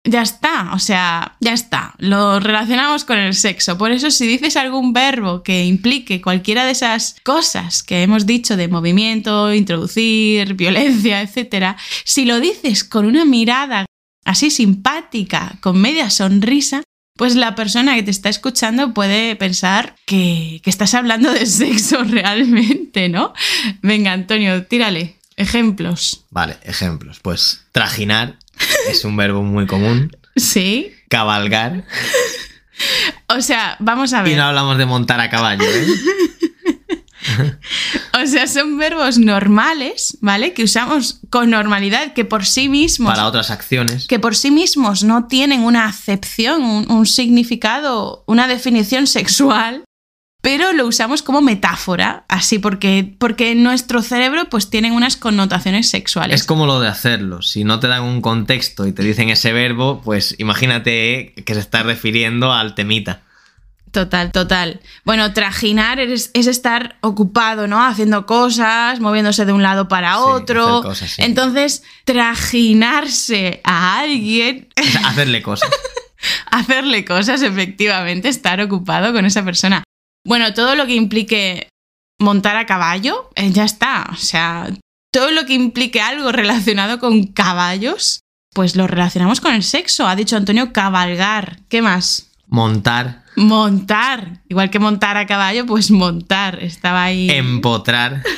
Ya 0.09 0.21
está, 0.21 0.71
o 0.73 0.79
sea, 0.79 1.35
ya 1.41 1.51
está. 1.51 1.93
Lo 1.97 2.39
relacionamos 2.39 3.03
con 3.03 3.17
el 3.17 3.33
sexo. 3.33 3.77
Por 3.77 3.91
eso, 3.91 4.09
si 4.09 4.25
dices 4.25 4.55
algún 4.55 4.93
verbo 4.93 5.43
que 5.43 5.65
implique 5.65 6.21
cualquiera 6.21 6.63
de 6.65 6.71
esas 6.71 7.17
cosas 7.25 7.83
que 7.83 8.03
hemos 8.03 8.25
dicho 8.25 8.55
de 8.55 8.69
movimiento, 8.69 9.53
introducir, 9.53 10.53
violencia, 10.53 11.21
etc., 11.21 11.75
si 12.05 12.23
lo 12.23 12.39
dices 12.39 12.85
con 12.85 13.05
una 13.05 13.25
mirada 13.25 13.85
así 14.23 14.49
simpática, 14.49 15.57
con 15.59 15.81
media 15.81 16.09
sonrisa, 16.09 16.83
pues 17.17 17.35
la 17.35 17.55
persona 17.55 17.95
que 17.95 18.03
te 18.03 18.11
está 18.11 18.29
escuchando 18.29 18.93
puede 18.93 19.35
pensar 19.35 19.95
que, 20.05 20.61
que 20.63 20.69
estás 20.69 20.93
hablando 20.93 21.31
de 21.31 21.45
sexo 21.45 22.03
realmente, 22.07 23.09
¿no? 23.09 23.33
Venga, 23.81 24.13
Antonio, 24.13 24.65
tírale. 24.65 25.15
Ejemplos. 25.35 26.23
Vale, 26.31 26.57
ejemplos. 26.63 27.19
Pues 27.21 27.65
trajinar 27.71 28.37
es 28.89 29.03
un 29.05 29.15
verbo 29.17 29.43
muy 29.43 29.67
común. 29.67 30.15
Sí. 30.35 30.91
Cabalgar. 31.09 31.83
O 33.29 33.41
sea, 33.41 33.75
vamos 33.79 34.13
a 34.13 34.21
Y 34.21 34.23
ver. 34.29 34.37
no 34.37 34.43
hablamos 34.43 34.77
de 34.77 34.85
montar 34.85 35.19
a 35.19 35.31
caballo, 35.31 35.63
¿eh? 35.65 35.87
O 38.27 38.29
sea, 38.29 38.45
son 38.45 38.77
verbos 38.77 39.19
normales, 39.19 40.17
¿vale? 40.19 40.53
Que 40.53 40.63
usamos 40.63 41.21
con 41.29 41.49
normalidad, 41.49 42.13
que 42.13 42.25
por 42.25 42.45
sí 42.45 42.67
mismos. 42.67 43.13
Para 43.13 43.25
otras 43.25 43.51
acciones. 43.51 44.05
que 44.05 44.19
por 44.19 44.35
sí 44.35 44.51
mismos 44.51 45.03
no 45.03 45.27
tienen 45.27 45.61
una 45.61 45.85
acepción, 45.85 46.63
un, 46.63 46.91
un 46.91 47.05
significado, 47.05 48.25
una 48.27 48.47
definición 48.49 49.07
sexual, 49.07 49.85
pero 50.41 50.71
lo 50.73 50.87
usamos 50.87 51.23
como 51.23 51.41
metáfora, 51.41 52.25
así 52.29 52.59
porque, 52.59 53.15
porque 53.17 53.51
en 53.51 53.63
nuestro 53.63 54.01
cerebro 54.01 54.49
pues 54.49 54.69
tienen 54.69 54.93
unas 54.93 55.17
connotaciones 55.17 55.89
sexuales. 55.89 56.41
Es 56.41 56.47
como 56.47 56.65
lo 56.65 56.79
de 56.79 56.87
hacerlo. 56.87 57.41
Si 57.41 57.63
no 57.63 57.79
te 57.79 57.87
dan 57.87 58.03
un 58.03 58.21
contexto 58.21 58.87
y 58.87 58.93
te 58.93 59.03
dicen 59.03 59.29
ese 59.29 59.51
verbo, 59.51 60.01
pues 60.03 60.35
imagínate 60.37 61.33
que 61.45 61.53
se 61.53 61.59
está 61.59 61.83
refiriendo 61.83 62.53
al 62.53 62.75
temita. 62.75 63.21
Total, 63.91 64.31
total. 64.31 64.81
Bueno, 65.05 65.33
trajinar 65.33 65.99
es, 65.99 66.29
es 66.33 66.47
estar 66.47 66.97
ocupado, 67.01 67.67
¿no? 67.67 67.83
Haciendo 67.83 68.25
cosas, 68.25 68.99
moviéndose 68.99 69.45
de 69.45 69.53
un 69.53 69.63
lado 69.63 69.87
para 69.87 70.19
otro. 70.19 70.81
cosas, 70.83 71.11
sí. 71.11 71.21
Entonces, 71.23 71.83
trajinarse 72.03 73.61
a 73.63 73.99
alguien, 73.99 74.67
O 74.79 74.83
sea, 74.83 75.07
hacerle 75.07 75.41
cosas. 75.41 75.69
hacerle 76.51 77.05
cosas, 77.05 77.41
efectivamente, 77.41 78.29
estar 78.29 78.59
ocupado 78.61 79.13
con 79.13 79.25
esa 79.25 79.43
persona. 79.43 79.83
Bueno, 80.25 80.53
todo 80.53 80.75
lo 80.75 80.85
que 80.85 80.95
implique 80.95 81.69
montar 82.19 82.57
a 82.57 82.65
caballo, 82.65 83.29
eh, 83.35 83.51
ya 83.51 83.63
está. 83.63 84.07
O 84.11 84.15
sea, 84.15 84.67
todo 85.11 85.31
lo 85.31 85.45
que 85.45 85.53
implique 85.53 86.01
algo 86.01 86.31
relacionado 86.31 86.99
con 86.99 87.27
caballos, 87.27 88.21
pues 88.53 88.75
lo 88.75 88.87
relacionamos 88.87 89.39
con 89.39 89.53
el 89.53 89.63
sexo. 89.63 90.07
Ha 90.07 90.15
dicho 90.15 90.35
Antonio 90.35 90.73
cabalgar. 90.73 91.59
¿Qué 91.69 91.81
más? 91.81 92.29
Montar, 92.47 93.23
Montar. 93.37 94.41
Igual 94.49 94.69
que 94.69 94.79
montar 94.79 95.15
a 95.15 95.25
caballo, 95.25 95.65
pues 95.65 95.91
montar. 95.91 96.59
Estaba 96.61 97.03
ahí. 97.05 97.29
empotrar. 97.29 98.23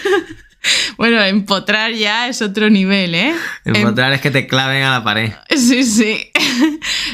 Bueno, 0.98 1.22
empotrar 1.24 1.94
ya 1.94 2.28
es 2.28 2.42
otro 2.42 2.70
nivel, 2.70 3.16
¿eh? 3.16 3.34
Empotrar 3.64 4.12
es 4.12 4.20
que 4.20 4.30
te 4.30 4.46
claven 4.46 4.84
a 4.84 4.92
la 4.92 5.04
pared. 5.06 5.32
Em- 5.48 5.58
Sí, 5.58 5.84
sí. 5.86 6.30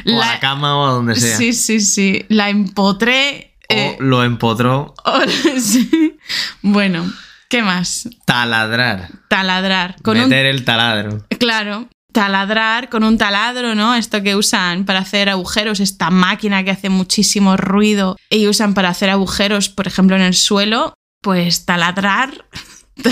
O 0.07 0.19
a 0.19 0.25
la 0.25 0.39
cama 0.39 0.75
o 0.75 0.87
a 0.87 0.89
donde 0.93 1.13
sea. 1.15 1.37
Sí, 1.37 1.53
sí, 1.53 1.79
sí. 1.79 2.25
La 2.27 2.49
empotré. 2.49 3.53
eh, 3.69 3.97
O 3.99 4.03
lo 4.03 4.23
empotró. 4.23 4.95
o- 5.05 5.21
sí. 5.59 6.17
Bueno, 6.63 7.05
¿qué 7.47 7.61
más? 7.61 8.09
Taladrar. 8.25 9.09
Taladrar. 9.29 9.95
Con 10.01 10.17
un, 10.17 10.23
Meter 10.27 10.47
el 10.47 10.65
taladro. 10.65 11.23
claro, 11.39 11.87
taladrar 12.15 12.87
con 12.87 13.03
un 13.03 13.17
taladro, 13.17 13.75
¿no? 13.75 13.93
Esto 13.93 14.23
que 14.23 14.37
usan 14.37 14.85
para 14.85 14.99
hacer 14.99 15.27
agujeros, 15.27 15.81
esta 15.81 16.09
máquina 16.09 16.63
que 16.63 16.71
hace 16.71 16.87
muchísimo 16.87 17.57
ruido 17.57 18.15
y 18.29 18.47
usan 18.47 18.73
para 18.73 18.87
hacer 18.87 19.09
agujeros, 19.09 19.67
por 19.67 19.85
ejemplo, 19.85 20.15
en 20.15 20.21
el 20.21 20.33
suelo, 20.33 20.93
pues 21.21 21.65
taladrar. 21.65 22.45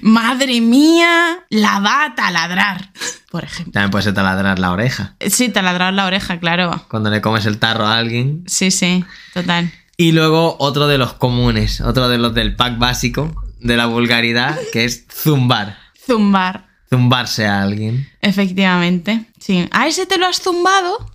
Madre 0.00 0.62
mía, 0.62 1.40
la 1.50 1.80
va 1.80 2.06
a 2.06 2.14
taladrar, 2.14 2.90
por 3.30 3.44
ejemplo. 3.44 3.72
También 3.74 3.90
puede 3.90 4.04
ser 4.04 4.14
taladrar 4.14 4.58
la 4.58 4.72
oreja. 4.72 5.14
Sí, 5.28 5.50
taladrar 5.50 5.92
la 5.92 6.06
oreja, 6.06 6.40
claro. 6.40 6.86
Cuando 6.88 7.10
le 7.10 7.20
comes 7.20 7.44
el 7.44 7.58
tarro 7.58 7.86
a 7.86 7.98
alguien. 7.98 8.44
Sí, 8.46 8.70
sí, 8.70 9.04
total. 9.34 9.70
Y 9.98 10.12
luego 10.12 10.56
otro 10.58 10.86
de 10.86 10.96
los 10.96 11.12
comunes, 11.12 11.82
otro 11.82 12.08
de 12.08 12.16
los 12.16 12.32
del 12.32 12.56
pack 12.56 12.78
básico 12.78 13.44
de 13.60 13.76
la 13.76 13.84
vulgaridad, 13.84 14.58
que 14.72 14.86
es 14.86 15.06
zumbar. 15.12 15.76
Zumbar, 16.06 16.73
Zumbarse 16.94 17.46
a 17.46 17.62
alguien. 17.62 18.08
efectivamente. 18.20 19.24
Sí. 19.40 19.68
¿A 19.72 19.86
ese 19.88 20.06
te 20.06 20.18
lo 20.18 20.26
has 20.26 20.40
zumbado? 20.40 21.10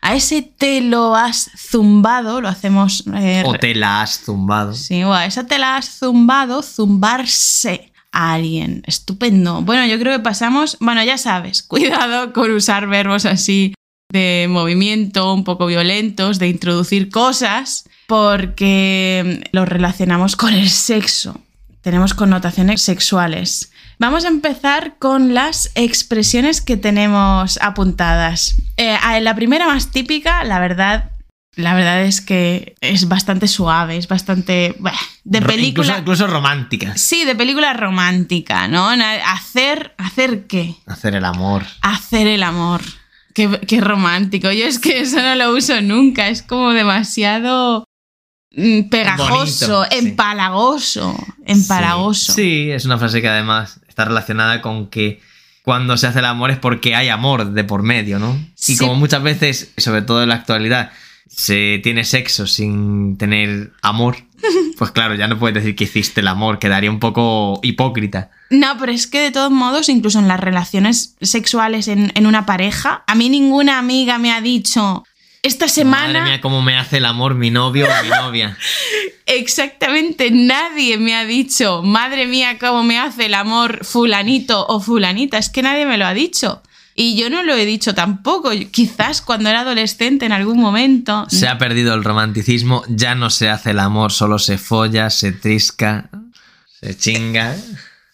A 0.00 0.14
ese 0.14 0.42
te 0.42 0.80
lo 0.80 1.14
has 1.14 1.50
zumbado, 1.56 2.40
lo 2.40 2.48
hacemos... 2.48 3.04
eh, 3.14 3.42
O 3.46 3.54
te 3.54 3.74
la 3.74 4.02
has 4.02 4.20
zumbado. 4.24 4.74
Sí, 4.74 5.02
o 5.04 5.12
a 5.14 5.26
esa 5.26 5.46
te 5.46 5.58
la 5.58 5.76
has 5.76 5.88
zumbado, 5.98 6.62
zumbarse 6.62 7.92
a 8.10 8.32
alguien. 8.34 8.82
Estupendo. 8.86 9.62
Bueno, 9.62 9.86
yo 9.86 9.98
creo 9.98 10.12
que 10.16 10.22
pasamos... 10.22 10.76
Bueno, 10.80 11.02
ya 11.04 11.18
sabes, 11.18 11.62
cuidado 11.72 12.32
con 12.32 12.50
usar 12.52 12.86
verbos 12.88 13.24
así 13.26 13.74
de 14.12 14.46
movimiento, 14.50 15.32
un 15.32 15.44
poco 15.44 15.66
violentos, 15.66 16.38
de 16.38 16.48
introducir 16.48 17.08
cosas, 17.08 17.84
porque 18.06 19.42
los 19.52 19.66
relacionamos 19.68 20.36
con 20.36 20.52
el 20.52 20.68
sexo. 20.68 21.40
Tenemos 21.80 22.12
connotaciones 22.14 22.82
sexuales. 22.82 23.71
Vamos 24.02 24.24
a 24.24 24.28
empezar 24.28 24.96
con 24.98 25.32
las 25.32 25.70
expresiones 25.76 26.60
que 26.60 26.76
tenemos 26.76 27.56
apuntadas. 27.62 28.56
Eh, 28.76 28.98
la 29.20 29.36
primera 29.36 29.68
más 29.68 29.92
típica, 29.92 30.42
la 30.42 30.58
verdad, 30.58 31.12
la 31.54 31.72
verdad 31.72 32.02
es 32.02 32.20
que 32.20 32.74
es 32.80 33.06
bastante 33.06 33.46
suave, 33.46 33.96
es 33.96 34.08
bastante 34.08 34.74
bah, 34.80 34.92
de 35.22 35.40
película. 35.40 35.68
Incluso, 35.68 35.98
incluso 36.00 36.26
románticas. 36.26 37.00
Sí, 37.00 37.24
de 37.24 37.36
película 37.36 37.74
romántica, 37.74 38.66
¿no? 38.66 38.88
Hacer, 38.88 39.94
hacer 39.98 40.48
qué? 40.48 40.74
Hacer 40.86 41.14
el 41.14 41.24
amor. 41.24 41.62
Hacer 41.82 42.26
el 42.26 42.42
amor. 42.42 42.80
Qué, 43.34 43.60
qué 43.68 43.80
romántico. 43.80 44.50
Yo 44.50 44.66
es 44.66 44.80
que 44.80 44.98
eso 45.02 45.22
no 45.22 45.36
lo 45.36 45.52
uso 45.52 45.80
nunca. 45.80 46.26
Es 46.26 46.42
como 46.42 46.72
demasiado 46.72 47.84
pegajoso, 48.90 49.78
Bonito, 49.78 49.84
sí. 49.90 49.98
empalagoso. 50.08 51.26
Empalagoso. 51.44 52.32
Sí, 52.32 52.42
sí, 52.42 52.70
es 52.70 52.84
una 52.84 52.98
frase 52.98 53.20
que 53.22 53.28
además 53.28 53.80
está 53.88 54.04
relacionada 54.04 54.60
con 54.60 54.88
que 54.88 55.20
cuando 55.62 55.96
se 55.96 56.06
hace 56.06 56.18
el 56.18 56.24
amor 56.24 56.50
es 56.50 56.58
porque 56.58 56.94
hay 56.94 57.08
amor 57.08 57.52
de 57.52 57.64
por 57.64 57.82
medio, 57.82 58.18
¿no? 58.18 58.38
Sí. 58.54 58.74
Y 58.74 58.76
como 58.76 58.94
muchas 58.96 59.22
veces, 59.22 59.72
sobre 59.76 60.02
todo 60.02 60.22
en 60.22 60.28
la 60.28 60.34
actualidad, 60.36 60.90
se 61.28 61.80
tiene 61.82 62.04
sexo 62.04 62.46
sin 62.46 63.16
tener 63.16 63.72
amor, 63.80 64.16
pues 64.78 64.90
claro, 64.90 65.14
ya 65.14 65.28
no 65.28 65.38
puedes 65.38 65.54
decir 65.54 65.74
que 65.74 65.84
hiciste 65.84 66.20
el 66.20 66.28
amor, 66.28 66.58
quedaría 66.58 66.90
un 66.90 67.00
poco 67.00 67.60
hipócrita. 67.62 68.30
No, 68.50 68.76
pero 68.78 68.92
es 68.92 69.06
que 69.06 69.20
de 69.20 69.30
todos 69.30 69.50
modos, 69.50 69.88
incluso 69.88 70.18
en 70.18 70.28
las 70.28 70.40
relaciones 70.40 71.16
sexuales 71.22 71.88
en, 71.88 72.12
en 72.14 72.26
una 72.26 72.44
pareja, 72.44 73.02
a 73.06 73.14
mí 73.14 73.30
ninguna 73.30 73.78
amiga 73.78 74.18
me 74.18 74.32
ha 74.32 74.40
dicho, 74.40 75.04
esta 75.42 75.68
semana... 75.68 76.20
Madre 76.20 76.22
mía, 76.22 76.40
cómo 76.40 76.62
me 76.62 76.78
hace 76.78 76.98
el 76.98 77.04
amor 77.04 77.34
mi 77.34 77.50
novio 77.50 77.86
o 77.86 78.02
mi 78.04 78.10
novia. 78.10 78.56
Exactamente 79.26 80.30
nadie 80.30 80.98
me 80.98 81.14
ha 81.14 81.24
dicho, 81.24 81.82
madre 81.82 82.26
mía, 82.26 82.58
cómo 82.58 82.84
me 82.84 82.98
hace 82.98 83.26
el 83.26 83.34
amor 83.34 83.84
fulanito 83.84 84.66
o 84.66 84.80
fulanita. 84.80 85.38
Es 85.38 85.50
que 85.50 85.62
nadie 85.62 85.86
me 85.86 85.98
lo 85.98 86.06
ha 86.06 86.14
dicho. 86.14 86.62
Y 86.94 87.16
yo 87.16 87.30
no 87.30 87.42
lo 87.42 87.54
he 87.54 87.64
dicho 87.64 87.94
tampoco. 87.94 88.50
Quizás 88.70 89.22
cuando 89.22 89.48
era 89.48 89.60
adolescente 89.60 90.26
en 90.26 90.32
algún 90.32 90.60
momento. 90.60 91.26
Se 91.28 91.48
ha 91.48 91.58
perdido 91.58 91.94
el 91.94 92.04
romanticismo, 92.04 92.84
ya 92.88 93.14
no 93.14 93.30
se 93.30 93.48
hace 93.48 93.70
el 93.70 93.78
amor, 93.78 94.12
solo 94.12 94.38
se 94.38 94.58
folla, 94.58 95.08
se 95.10 95.32
trisca, 95.32 96.10
se 96.80 96.96
chinga. 96.96 97.56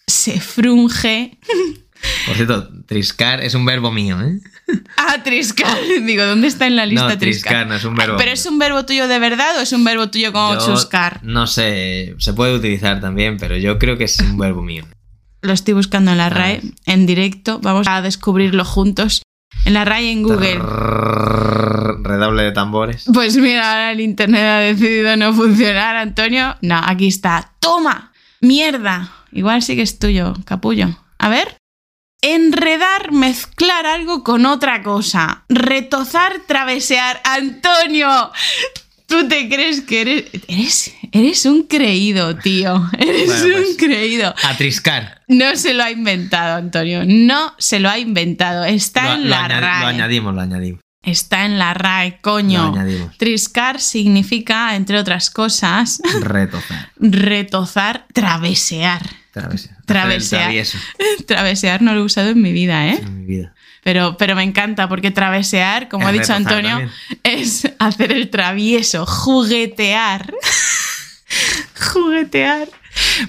Se 0.07 0.41
frunge. 0.41 1.39
Por 2.27 2.37
cierto, 2.37 2.69
triscar 2.87 3.41
es 3.43 3.55
un 3.55 3.65
verbo 3.65 3.91
mío, 3.91 4.21
¿eh? 4.21 4.39
Ah, 4.97 5.23
triscar. 5.23 5.77
Digo, 6.05 6.25
¿dónde 6.25 6.47
está 6.49 6.67
en 6.67 6.77
la 6.77 6.87
lista 6.87 7.09
No, 7.09 7.19
triscar? 7.19 7.53
triscar 7.53 7.67
no 7.67 7.75
es 7.75 7.85
un 7.85 7.95
verbo. 7.95 8.17
¿Pero 8.17 8.31
es 8.31 8.47
un 8.47 8.59
verbo 8.59 8.85
tuyo 8.85 9.09
de 9.09 9.19
verdad 9.19 9.59
o 9.59 9.61
es 9.63 9.73
un 9.73 9.85
verbo 9.85 10.09
tuyo 10.11 10.33
como 10.33 10.55
Yo 10.55 10.67
chuscar? 10.67 11.21
No 11.23 11.47
sé, 11.47 12.15
se 12.19 12.33
puede 12.35 12.55
utilizar 12.55 13.01
también, 13.01 13.37
pero 13.39 13.57
yo 13.57 13.79
creo 13.79 13.97
que 13.97 14.05
es 14.05 14.19
un 14.21 14.39
verbo 14.39 14.63
mío. 14.63 14.85
Lo 15.41 15.53
estoy 15.53 15.75
buscando 15.75 16.11
en 16.13 16.19
la 16.19 16.29
RAE, 16.31 16.61
en 16.87 17.07
directo. 17.07 17.61
Vamos 17.61 17.87
a 17.89 18.03
descubrirlo 18.03 18.65
juntos. 18.65 19.23
En 19.65 19.75
la 19.75 19.85
RAE 19.85 20.11
en 20.11 20.23
Google. 20.23 20.59
Redoble 22.03 22.43
de 22.43 22.53
tambores. 22.53 23.05
Pues 23.13 23.37
mira, 23.37 23.71
ahora 23.71 23.93
el 23.93 24.01
internet 24.01 24.43
ha 24.43 24.59
decidido 24.59 25.17
no 25.17 25.33
funcionar, 25.33 25.97
Antonio. 25.97 26.57
No, 26.61 26.81
aquí 26.85 27.09
está. 27.09 27.53
¡Toma! 27.61 28.13
¡Mierda! 28.41 29.13
Igual 29.33 29.63
sí 29.63 29.77
que 29.77 29.83
es 29.83 29.99
tuyo, 29.99 30.35
capullo. 30.45 30.89
A 31.19 31.29
ver. 31.29 31.57
Enredar, 32.21 33.13
mezclar 33.13 33.87
algo 33.87 34.25
con 34.25 34.45
otra 34.45 34.83
cosa. 34.83 35.45
Retozar, 35.49 36.33
travesear. 36.49 37.21
¡Antonio! 37.25 38.33
¿Tú 39.07 39.29
te 39.29 39.49
crees 39.49 39.83
que 39.83 40.01
eres. 40.01 40.25
Eres, 40.49 40.95
eres 41.13 41.47
un 41.47 41.63
creído, 41.63 42.37
tío. 42.37 42.91
Eres 42.99 43.27
Bueno, 43.27 43.57
un 43.59 43.63
pues. 43.63 43.77
creído. 43.79 44.35
Atriscar. 44.45 45.23
No 45.29 45.55
se 45.57 45.75
lo 45.75 45.85
ha 45.85 45.91
inventado, 45.93 46.57
Antonio. 46.57 47.03
No 47.07 47.55
se 47.59 47.79
lo 47.79 47.89
ha 47.89 47.99
inventado. 47.99 48.65
Está 48.65 49.05
Lo, 49.05 49.13
en 49.15 49.23
lo 49.25 49.29
la 49.31 49.47
añadi- 49.49 49.61
RAE. 49.61 49.81
lo 49.83 49.87
añadimos, 49.87 50.35
lo 50.35 50.41
añadimos. 50.41 50.81
Está 51.05 51.45
en 51.47 51.59
la 51.59 51.73
RAE, 51.73 52.19
coño. 52.21 52.75
Lo. 52.75 53.11
Triscar 53.17 53.81
significa, 53.81 54.75
entre 54.75 54.99
otras 54.99 55.31
cosas, 55.31 56.03
Retozar. 56.21 56.91
retozar, 56.97 58.07
travesear. 58.13 59.09
Travesear. 59.43 59.77
Travesear. 59.87 60.67
Travesear 61.27 61.83
no 61.83 61.95
lo 61.95 62.01
he 62.01 62.05
usado 62.05 62.31
en 62.31 62.43
mi 62.43 62.53
vida, 62.53 62.87
¿eh? 62.89 62.99
en 63.03 63.19
mi 63.21 63.25
vida. 63.27 63.55
Pero, 63.85 64.17
pero 64.19 64.35
me 64.37 64.43
encanta 64.43 64.89
porque 64.89 65.11
travesear, 65.11 65.89
como 65.89 66.05
Es 66.05 66.09
ha 66.09 66.13
dicho 66.21 66.35
Antonio, 66.35 66.71
también. 66.71 66.91
es 67.23 67.69
hacer 67.79 68.13
el 68.13 68.29
travieso, 68.29 69.07
juguetear. 69.07 70.35
juguetear. 71.93 72.69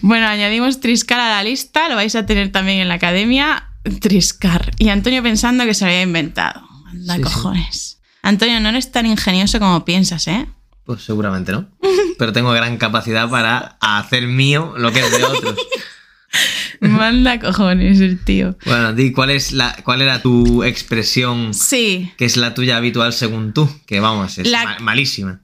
Bueno, 0.01 0.27
añadimos 0.27 0.79
triscar 0.79 1.19
a 1.19 1.29
la 1.29 1.43
lista, 1.43 1.87
lo 1.89 1.95
vais 1.95 2.15
a 2.15 2.25
tener 2.25 2.51
también 2.51 2.79
en 2.79 2.87
la 2.87 2.95
academia. 2.95 3.67
Triscar. 4.01 4.71
Y 4.77 4.89
Antonio 4.89 5.23
pensando 5.23 5.65
que 5.65 5.73
se 5.73 5.85
lo 5.85 5.91
había 5.91 6.01
inventado. 6.01 6.61
Anda 6.87 7.15
Sí, 7.15 7.19
sí. 7.19 7.23
cojones. 7.23 7.99
Antonio, 8.21 8.59
no 8.59 8.69
eres 8.69 8.91
tan 8.91 9.05
ingenioso 9.05 9.59
como 9.59 9.85
piensas, 9.85 10.27
¿eh? 10.27 10.47
Pues 10.85 11.03
seguramente 11.03 11.51
no. 11.51 11.69
Pero 12.17 12.33
tengo 12.33 12.51
gran 12.51 12.77
capacidad 12.77 13.29
para 13.29 13.77
hacer 13.79 14.27
mío 14.27 14.73
lo 14.77 14.91
que 14.91 14.99
es 14.99 15.11
de 15.11 15.23
otros. 15.23 15.55
Manda 16.79 17.39
cojones 17.39 17.99
el 17.99 18.23
tío. 18.23 18.55
Bueno, 18.65 18.93
di, 18.93 19.11
¿cuál, 19.11 19.31
es 19.31 19.51
la, 19.51 19.75
¿cuál 19.83 20.01
era 20.01 20.21
tu 20.21 20.63
expresión 20.63 21.53
Sí. 21.53 22.11
que 22.17 22.25
es 22.25 22.37
la 22.37 22.53
tuya 22.53 22.77
habitual 22.77 23.13
según 23.13 23.53
tú? 23.53 23.69
Que 23.85 23.99
vamos, 23.99 24.37
es 24.37 24.47
La- 24.47 24.77
malísima. 24.79 25.41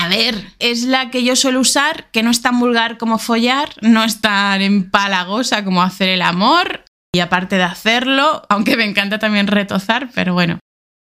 A 0.00 0.08
ver, 0.08 0.34
es 0.58 0.82
la 0.84 1.10
que 1.10 1.24
yo 1.24 1.36
suelo 1.36 1.60
usar, 1.60 2.10
que 2.12 2.22
no 2.22 2.30
es 2.30 2.42
tan 2.42 2.58
vulgar 2.58 2.98
como 2.98 3.18
follar, 3.18 3.70
no 3.82 4.04
es 4.04 4.20
tan 4.20 4.60
empalagosa 4.62 5.64
como 5.64 5.82
hacer 5.82 6.08
el 6.08 6.22
amor, 6.22 6.84
y 7.14 7.20
aparte 7.20 7.56
de 7.56 7.62
hacerlo, 7.62 8.42
aunque 8.48 8.76
me 8.76 8.84
encanta 8.84 9.18
también 9.18 9.46
retozar, 9.46 10.10
pero 10.14 10.34
bueno. 10.34 10.58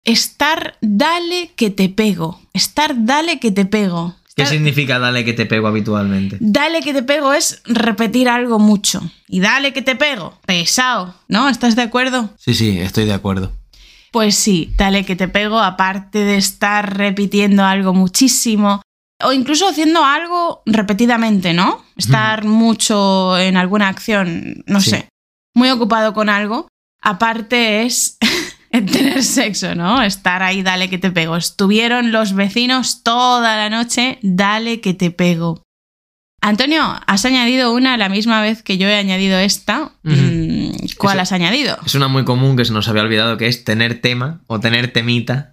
Estar 0.04 0.76
dale 0.80 1.52
que 1.54 1.70
te 1.70 1.88
pego. 1.88 2.40
Estar 2.54 3.04
dale 3.06 3.38
que 3.38 3.52
te 3.52 3.64
pego. 3.66 4.16
¿Qué 4.34 4.46
significa 4.46 4.98
dale 4.98 5.24
que 5.24 5.32
te 5.34 5.46
pego 5.46 5.68
habitualmente? 5.68 6.38
Dale 6.40 6.80
que 6.80 6.92
te 6.94 7.02
pego 7.02 7.32
es 7.34 7.60
repetir 7.66 8.28
algo 8.28 8.58
mucho. 8.58 9.02
Y 9.28 9.40
dale 9.40 9.72
que 9.72 9.82
te 9.82 9.94
pego. 9.94 10.38
Pesado, 10.46 11.14
¿no? 11.28 11.48
¿Estás 11.48 11.76
de 11.76 11.82
acuerdo? 11.82 12.30
Sí, 12.38 12.54
sí, 12.54 12.78
estoy 12.80 13.04
de 13.04 13.12
acuerdo. 13.12 13.52
Pues 14.10 14.34
sí, 14.34 14.72
dale 14.76 15.04
que 15.04 15.16
te 15.16 15.28
pego, 15.28 15.58
aparte 15.60 16.18
de 16.18 16.36
estar 16.36 16.96
repitiendo 16.96 17.64
algo 17.64 17.94
muchísimo, 17.94 18.82
o 19.24 19.32
incluso 19.32 19.68
haciendo 19.68 20.04
algo 20.04 20.62
repetidamente, 20.66 21.52
¿no? 21.54 21.82
Estar 21.96 22.44
mucho 22.44 23.38
en 23.38 23.56
alguna 23.56 23.88
acción, 23.88 24.64
no 24.66 24.80
Sí. 24.80 24.90
sé, 24.90 25.08
muy 25.54 25.70
ocupado 25.70 26.12
con 26.12 26.28
algo. 26.28 26.68
Aparte 27.00 27.82
es 27.84 28.18
el 28.72 28.86
tener 28.90 29.22
sexo, 29.22 29.74
¿no? 29.74 30.02
Estar 30.02 30.42
ahí, 30.42 30.62
dale 30.62 30.88
que 30.90 30.98
te 30.98 31.10
pego. 31.10 31.36
Estuvieron 31.36 32.10
los 32.12 32.34
vecinos 32.34 33.02
toda 33.02 33.56
la 33.56 33.70
noche, 33.70 34.18
dale 34.22 34.80
que 34.80 34.94
te 34.94 35.10
pego. 35.10 35.62
Antonio, 36.44 36.82
has 37.06 37.24
añadido 37.24 37.72
una 37.72 37.94
a 37.94 37.96
la 37.96 38.08
misma 38.08 38.42
vez 38.42 38.62
que 38.64 38.76
yo 38.76 38.88
he 38.88 38.96
añadido 38.96 39.38
esta. 39.38 39.92
Mm, 40.02 40.70
¿Cuál 40.98 41.18
Eso- 41.18 41.22
has 41.22 41.32
añadido? 41.32 41.78
Es 41.86 41.94
una 41.94 42.08
muy 42.08 42.24
común 42.24 42.56
que 42.56 42.64
se 42.64 42.72
nos 42.72 42.88
había 42.88 43.02
olvidado 43.02 43.36
que 43.36 43.46
es 43.46 43.62
tener 43.62 44.00
tema 44.00 44.40
o 44.48 44.58
tener 44.58 44.92
temita 44.92 45.52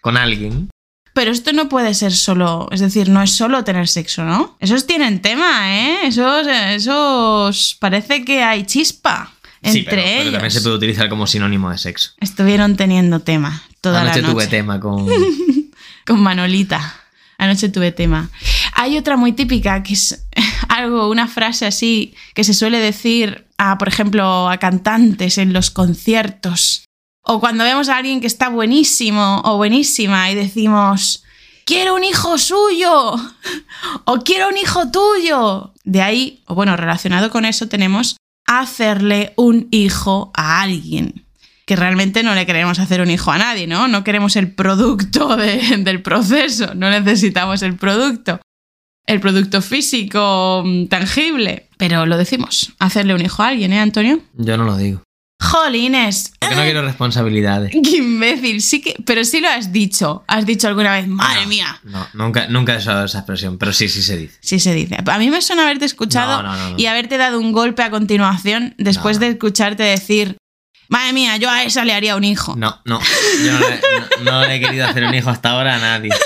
con 0.00 0.16
alguien. 0.16 0.70
Pero 1.12 1.32
esto 1.32 1.52
no 1.52 1.68
puede 1.68 1.94
ser 1.94 2.12
solo, 2.12 2.68
es 2.70 2.78
decir, 2.78 3.08
no 3.08 3.20
es 3.20 3.32
solo 3.32 3.64
tener 3.64 3.88
sexo, 3.88 4.24
¿no? 4.24 4.56
Esos 4.60 4.86
tienen 4.86 5.20
tema, 5.20 5.76
¿eh? 5.76 6.06
Esos, 6.06 6.46
esos 6.46 7.76
parece 7.80 8.24
que 8.24 8.44
hay 8.44 8.64
chispa 8.64 9.32
entre 9.62 9.80
sí, 9.80 9.86
pero, 9.88 10.32
también 10.32 10.50
se 10.50 10.60
puede 10.60 10.76
utilizar 10.76 11.08
como 11.08 11.26
sinónimo 11.26 11.70
de 11.70 11.78
sexo. 11.78 12.12
Estuvieron 12.20 12.76
teniendo 12.76 13.20
tema 13.20 13.62
toda 13.80 14.02
Anoche 14.02 14.22
la 14.22 14.28
noche. 14.28 14.34
tuve 14.34 14.46
tema 14.46 14.80
con... 14.80 15.06
Con 16.08 16.22
Manolita. 16.22 16.94
Anoche 17.36 17.68
tuve 17.68 17.92
tema. 17.92 18.30
Hay 18.72 18.96
otra 18.96 19.18
muy 19.18 19.32
típica 19.32 19.82
que 19.82 19.92
es 19.92 20.26
algo, 20.68 21.10
una 21.10 21.28
frase 21.28 21.66
así 21.66 22.14
que 22.34 22.44
se 22.44 22.54
suele 22.54 22.78
decir 22.78 23.46
a, 23.58 23.76
por 23.76 23.88
ejemplo, 23.88 24.48
a 24.48 24.56
cantantes 24.56 25.36
en 25.36 25.52
los 25.52 25.70
conciertos. 25.70 26.84
O 27.20 27.40
cuando 27.40 27.64
vemos 27.64 27.90
a 27.90 27.98
alguien 27.98 28.22
que 28.22 28.26
está 28.26 28.48
buenísimo 28.48 29.42
o 29.44 29.58
buenísima 29.58 30.30
y 30.30 30.34
decimos, 30.34 31.24
quiero 31.66 31.94
un 31.94 32.04
hijo 32.04 32.38
suyo 32.38 33.14
o 34.04 34.18
quiero 34.24 34.48
un 34.48 34.56
hijo 34.56 34.90
tuyo. 34.90 35.74
De 35.84 36.00
ahí, 36.00 36.42
o 36.46 36.54
bueno, 36.54 36.74
relacionado 36.76 37.30
con 37.30 37.44
eso 37.44 37.68
tenemos 37.68 38.16
hacerle 38.48 39.32
un 39.36 39.68
hijo 39.70 40.32
a 40.34 40.60
alguien 40.62 41.24
que 41.66 41.76
realmente 41.76 42.22
no 42.22 42.34
le 42.34 42.46
queremos 42.46 42.78
hacer 42.78 43.00
un 43.02 43.10
hijo 43.10 43.30
a 43.30 43.36
nadie, 43.38 43.66
¿no? 43.66 43.88
No 43.88 44.02
queremos 44.02 44.36
el 44.36 44.52
producto 44.54 45.36
de- 45.36 45.76
del 45.78 46.02
proceso, 46.02 46.74
no 46.74 46.88
necesitamos 46.90 47.62
el 47.62 47.76
producto, 47.76 48.40
el 49.06 49.20
producto 49.20 49.60
físico 49.62 50.62
mm, 50.64 50.86
tangible, 50.86 51.68
pero 51.76 52.06
lo 52.06 52.16
decimos, 52.16 52.72
hacerle 52.78 53.14
un 53.14 53.20
hijo 53.24 53.42
a 53.42 53.48
alguien, 53.48 53.72
¿eh, 53.72 53.80
Antonio? 53.80 54.20
Yo 54.34 54.56
no 54.56 54.64
lo 54.64 54.76
digo. 54.76 55.02
Jolines, 55.40 56.32
Porque 56.40 56.54
no 56.56 56.62
quiero 56.62 56.82
responsabilidades. 56.82 57.70
qué 57.70 57.96
imbécil, 57.98 58.60
sí 58.60 58.80
que, 58.80 58.96
pero 59.04 59.24
sí 59.24 59.40
lo 59.40 59.48
has 59.48 59.72
dicho, 59.72 60.24
has 60.26 60.44
dicho 60.46 60.66
alguna 60.68 60.92
vez, 60.92 61.06
madre 61.06 61.42
No, 61.42 61.48
mía. 61.48 61.80
No, 61.84 62.06
nunca, 62.12 62.48
nunca 62.48 62.74
he 62.74 62.78
usado 62.78 63.04
esa 63.04 63.18
expresión, 63.18 63.56
pero 63.56 63.72
sí, 63.72 63.88
sí 63.88 64.02
se 64.02 64.16
dice. 64.16 64.36
Sí 64.40 64.58
se 64.58 64.74
dice. 64.74 64.96
A 65.06 65.18
mí 65.18 65.30
me 65.30 65.40
suena 65.40 65.62
haberte 65.62 65.84
escuchado 65.84 66.42
No, 66.42 66.70
no, 66.70 66.78
y 66.78 66.86
haberte 66.86 67.16
dado 67.18 67.38
un 67.38 67.52
golpe 67.52 67.82
a 67.82 67.90
continuación 67.90 68.74
después 68.78 69.20
de 69.20 69.28
escucharte 69.28 69.82
decir, 69.84 70.36
madre 70.88 71.12
mía, 71.12 71.36
yo 71.36 71.48
a 71.50 71.62
esa 71.62 71.84
le 71.84 71.92
haría 71.92 72.16
un 72.16 72.24
hijo. 72.24 72.56
No, 72.56 72.80
no. 72.84 73.00
Yo 73.44 73.52
no 73.52 73.58
le, 73.60 73.80
no 74.24 74.40
le 74.44 74.56
he 74.56 74.60
querido 74.60 74.86
hacer 74.86 75.04
un 75.04 75.14
hijo 75.14 75.30
hasta 75.30 75.50
ahora 75.50 75.76
a 75.76 75.78
nadie. 75.78 76.10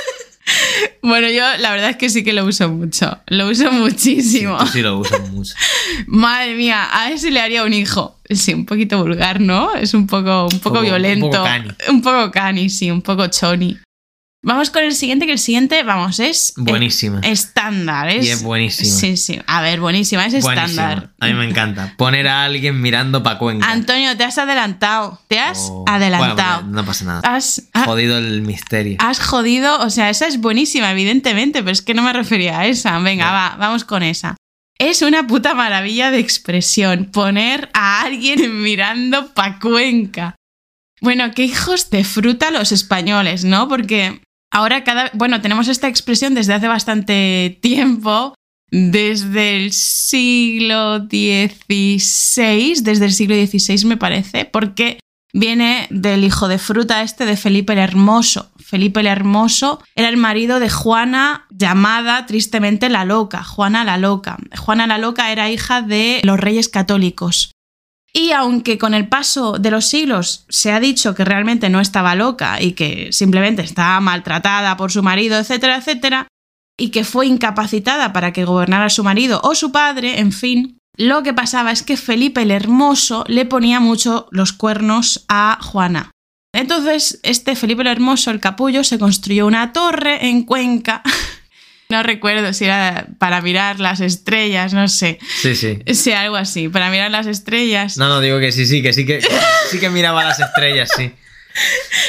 Bueno, 1.03 1.29
yo 1.29 1.43
la 1.59 1.73
verdad 1.73 1.91
es 1.91 1.97
que 1.97 2.09
sí 2.09 2.23
que 2.23 2.33
lo 2.33 2.45
uso 2.45 2.69
mucho. 2.69 3.19
Lo 3.27 3.49
uso 3.49 3.73
muchísimo. 3.73 4.65
Sí 4.69 4.83
lo 4.83 4.99
usas 4.99 5.29
mucho. 5.31 5.55
Madre 6.07 6.55
mía, 6.55 6.89
a 6.93 7.11
ese 7.11 7.31
le 7.33 7.41
haría 7.41 7.65
un 7.65 7.73
hijo. 7.73 8.19
Sí, 8.31 8.55
un 8.55 8.65
poquito 8.67 8.99
vulgar, 9.03 9.41
¿no? 9.41 9.75
Es 9.75 9.95
un 9.95 10.07
poco, 10.07 10.45
un 10.45 10.61
poco 10.61 10.63
poco- 10.75 10.79
un 10.79 10.85
violento. 10.85 11.29
poco 11.31 11.45
cani. 11.45 11.69
Un 11.91 12.03
poco 12.03 12.31
cani, 12.31 12.71
sí, 12.71 12.91
un 12.91 13.03
poco 13.03 13.27
choni. 13.27 13.77
Vamos 14.45 14.71
con 14.71 14.83
el 14.83 14.93
siguiente, 14.93 15.25
que 15.27 15.33
el 15.33 15.39
siguiente, 15.39 15.85
vamos, 15.85 16.19
es 16.19 16.53
Buenísima. 16.57 17.21
eh, 17.23 17.31
estándar. 17.31 18.09
Es, 18.09 18.27
Y 18.27 18.31
es 18.31 18.43
buenísima. 18.43 18.91
Sí, 18.91 19.17
sí. 19.17 19.41
A 19.47 19.63
ver, 19.63 19.79
buenísima, 19.79 20.27
es 20.27 20.33
Buenísima. 20.43 20.65
estándar. 20.65 21.11
A 21.21 21.27
mí 21.29 21.35
me 21.35 21.45
encanta. 21.49 21.95
Poner 21.97 22.27
a 22.27 22.43
alguien 22.45 22.81
mirando 22.81 23.23
pa' 23.23 23.39
Cuenca. 23.39 23.71
Antonio, 23.71 24.17
te 24.17 24.25
has 24.25 24.39
adelantado. 24.39 25.21
Te 25.29 25.39
has 25.39 25.69
O- 25.71 25.85
adelantado. 25.87 26.63
Bueno, 26.63 26.77
no 26.83 26.85
pasa 26.85 27.05
nada. 27.05 27.21
Has, 27.23 27.69
ha- 27.73 27.85
Jodido 27.85 28.19
el 28.19 28.43
misterio. 28.43 28.97
has 28.99 29.21
jodido, 29.21 29.79
o 29.79 29.91
sea, 29.91 30.11
esa 30.11 30.27
es 30.27 30.41
buenísima, 30.41 30.91
evidentemente, 30.91 31.61
pero 31.61 31.71
es 31.73 31.81
que 31.83 31.95
no 31.95 32.03
me 32.03 32.13
refería 32.13 32.59
a 32.59 32.67
esa. 32.67 32.99
Venga, 32.99 33.31
va, 33.31 33.55
vamos 33.61 33.85
con 33.85 34.03
esa. 34.03 34.37
Es 34.77 35.03
una 35.03 35.25
puta 35.29 35.55
maravilla 35.55 36.11
de 36.11 36.19
expresión 36.19 37.05
poner 37.13 37.71
a 37.75 38.03
alguien 38.03 38.61
mirando 38.63 39.33
pa' 39.35 39.61
Cuenca. 39.61 40.35
Bueno, 41.01 41.31
qué 41.33 41.45
hijos 41.45 41.91
de 41.91 42.03
fruta 42.03 42.51
los 42.51 42.73
españoles, 42.73 43.45
¿no? 43.45 43.69
Porque 43.69 44.21
ahora 44.53 44.85
cada... 44.85 45.11
Bueno, 45.15 45.41
tenemos 45.41 45.67
esta 45.67 45.89
expresión 45.89 46.35
desde 46.35 46.55
hace 46.55 46.69
bastante 46.69 47.59
tiempo, 47.61 48.35
desde 48.71 49.57
el 49.57 49.73
siglo 49.73 50.99
XVI, 51.01 52.83
desde 52.83 53.05
el 53.05 53.13
siglo 53.13 53.35
XVI 53.35 53.85
me 53.87 53.97
parece, 53.97 54.45
porque 54.45 54.99
viene 55.33 55.87
del 55.91 56.25
hijo 56.25 56.49
de 56.49 56.59
fruta 56.59 57.03
este 57.03 57.27
de 57.27 57.37
Felipe 57.37 57.73
el 57.73 57.81
Hermoso. 57.81 58.51
Felipe 58.59 59.01
el 59.01 59.07
Hermoso 59.07 59.83
era 59.95 60.09
el 60.09 60.17
marido 60.17 60.61
de 60.61 60.71
Juana, 60.71 61.47
llamada 61.51 62.27
tristemente 62.27 62.89
la 62.89 63.05
Loca, 63.05 63.43
Juana 63.43 63.85
la 63.85 63.99
Loca. 63.99 64.39
Juana 64.57 64.87
la 64.87 64.99
Loca 64.99 65.33
era 65.33 65.51
hija 65.51 65.83
de 65.83 66.21
los 66.25 66.39
reyes 66.39 66.69
católicos. 66.69 67.53
Y 68.15 68.33
aunque 68.33 68.77
con 68.77 68.93
el 68.93 69.09
paso 69.09 69.59
de 69.59 69.71
los 69.71 69.87
siglos 69.87 70.45
se 70.49 70.73
ha 70.73 70.81
dicho 70.81 71.15
que 71.15 71.25
realmente 71.25 71.71
no 71.71 71.81
estaba 71.81 72.15
loca 72.15 72.61
y 72.61 72.73
que 72.73 73.11
simplemente 73.13 73.63
estaba 73.63 74.01
maltratada 74.01 74.77
por 74.77 74.93
su 74.93 75.03
marido, 75.03 75.39
etcétera, 75.39 75.77
etcétera, 75.77 76.29
y 76.79 76.91
que 76.91 77.05
fue 77.05 77.27
incapacitada 77.27 78.13
para 78.13 78.33
que 78.33 78.45
gobernara 78.45 78.91
su 78.91 79.03
marido 79.03 79.41
o 79.45 79.55
su 79.55 79.73
padre, 79.73 80.21
en 80.21 80.33
fin, 80.33 80.79
lo 80.97 81.23
que 81.23 81.33
pasaba 81.33 81.73
es 81.73 81.83
que 81.83 81.97
Felipe 81.97 82.43
el 82.43 82.51
Hermoso 82.51 83.25
le 83.29 83.47
ponía 83.47 83.81
mucho 83.81 84.29
los 84.31 84.53
cuernos 84.53 85.25
a 85.29 85.59
Juana. 85.63 86.11
Entonces, 86.55 87.19
este 87.23 87.57
Felipe 87.57 87.81
el 87.81 87.89
Hermoso, 87.89 88.31
el 88.31 88.41
capullo, 88.41 88.85
se 88.85 88.99
construyó 88.99 89.47
una 89.47 89.73
torre 89.73 90.29
en 90.29 90.43
Cuenca. 90.43 91.03
No 91.93 92.03
recuerdo 92.03 92.53
si 92.55 92.65
era 92.65 93.07
para 93.19 93.41
mirar 93.43 93.79
las 93.79 94.01
estrellas, 94.01 94.73
no 94.73 94.89
sé. 94.89 95.19
Sí, 95.41 95.55
sí. 95.55 95.79
Sí, 95.93 96.13
algo 96.13 96.37
así, 96.37 96.69
para 96.71 96.91
mirar 96.91 97.11
las 97.11 97.27
estrellas. 97.27 97.99
No, 97.99 98.09
no, 98.09 98.21
digo 98.21 98.41
que 98.41 98.51
sí, 98.51 98.65
sí, 98.67 98.83
que 98.83 98.93
sí 98.95 99.05
que 99.05 99.21
sí 99.71 99.79
que 99.79 99.91
miraba 99.91 100.25
las 100.25 100.41
estrellas, 100.41 100.89
sí. 100.97 101.13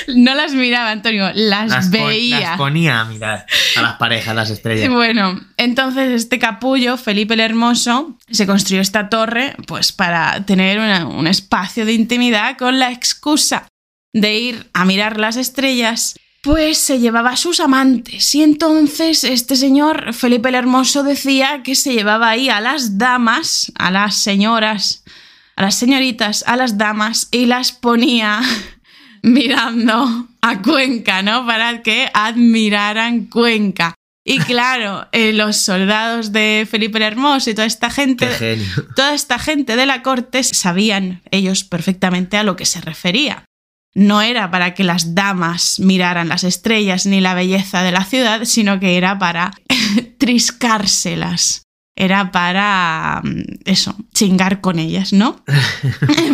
No 0.07 0.35
las 0.35 0.53
miraba, 0.53 0.91
Antonio, 0.91 1.29
las, 1.35 1.89
veía. 1.89 2.39
las 2.39 2.57
ponía 2.57 3.01
a 3.01 3.05
mirar 3.05 3.45
a 3.75 3.81
las 3.81 3.93
parejas, 3.97 4.33
las 4.33 4.49
estrellas. 4.49 4.89
Bueno, 4.89 5.39
entonces 5.57 6.11
este 6.13 6.39
capullo, 6.39 6.95
Felipe 6.97 7.33
el 7.33 7.41
Hermoso, 7.41 8.17
se 8.31 8.45
construyó 8.47 8.81
esta 8.81 9.09
torre 9.09 9.55
pues 9.67 9.91
para 9.91 10.45
tener 10.45 10.79
una- 10.79 11.05
un 11.07 11.27
espacio 11.27 11.85
de 11.85 11.91
intimidad 11.91 12.57
con 12.57 12.79
la 12.79 12.91
excusa 12.91 13.67
de 14.13 14.33
ir 14.33 14.69
a 14.73 14.85
mirar 14.85 15.19
las 15.19 15.35
estrellas. 15.35 16.15
Pues 16.43 16.77
se 16.77 16.99
llevaba 16.99 17.29
a 17.29 17.38
sus 17.38 17.62
amantes 17.62 18.36
y 18.36 18.43
entonces 18.43 19.23
este 19.23 19.56
señor, 19.56 20.13
Felipe 20.13 20.49
el 20.49 20.56
Hermoso, 20.56 21.01
decía 21.01 21.63
que 21.63 21.73
se 21.73 21.93
llevaba 21.93 22.29
ahí 22.29 22.49
a 22.49 22.60
las 22.60 22.97
damas, 22.97 23.71
a 23.75 23.89
las 23.91 24.15
señoras, 24.15 25.06
a 25.56 25.62
las 25.62 25.75
señoritas, 25.75 26.43
a 26.45 26.58
las 26.58 26.77
damas 26.77 27.29
y 27.32 27.45
las 27.45 27.71
ponía 27.71 28.41
mirando 29.23 30.27
a 30.41 30.62
Cuenca, 30.62 31.21
¿no? 31.21 31.45
Para 31.45 31.82
que 31.82 32.12
admiraran 32.13 33.27
Cuenca. 33.27 33.95
Y 34.25 34.39
claro, 34.39 35.08
eh, 35.13 35.32
los 35.32 35.56
soldados 35.56 36.34
de 36.34 36.67
Felipe 36.69 36.97
el 36.97 37.03
Hermoso 37.03 37.51
y 37.51 37.53
toda 37.53 37.67
esta 37.67 37.89
gente, 37.89 38.27
toda 38.97 39.13
esta 39.13 39.39
gente 39.39 39.77
de 39.77 39.86
la 39.86 40.01
corte 40.01 40.43
sabían 40.43 41.21
ellos 41.32 41.63
perfectamente 41.63 42.36
a 42.36 42.43
lo 42.43 42.58
que 42.58 42.65
se 42.65 42.82
refería. 42.82 43.45
No 43.95 44.21
era 44.21 44.49
para 44.49 44.73
que 44.73 44.84
las 44.84 45.13
damas 45.13 45.79
miraran 45.79 46.27
las 46.29 46.43
estrellas 46.43 47.06
ni 47.06 47.21
la 47.21 47.36
belleza 47.36 47.84
de 47.84 47.91
la 47.91 48.03
ciudad, 48.06 48.45
sino 48.45 48.79
que 48.79 48.97
era 48.97 49.19
para 49.19 49.51
triscárselas. 50.17 51.62
Era 51.95 52.32
para 52.32 53.21
mm, 53.23 53.41
eso, 53.65 53.95
chingar 54.15 54.62
con 54.62 54.79
ellas, 54.79 55.13
¿no? 55.13 55.43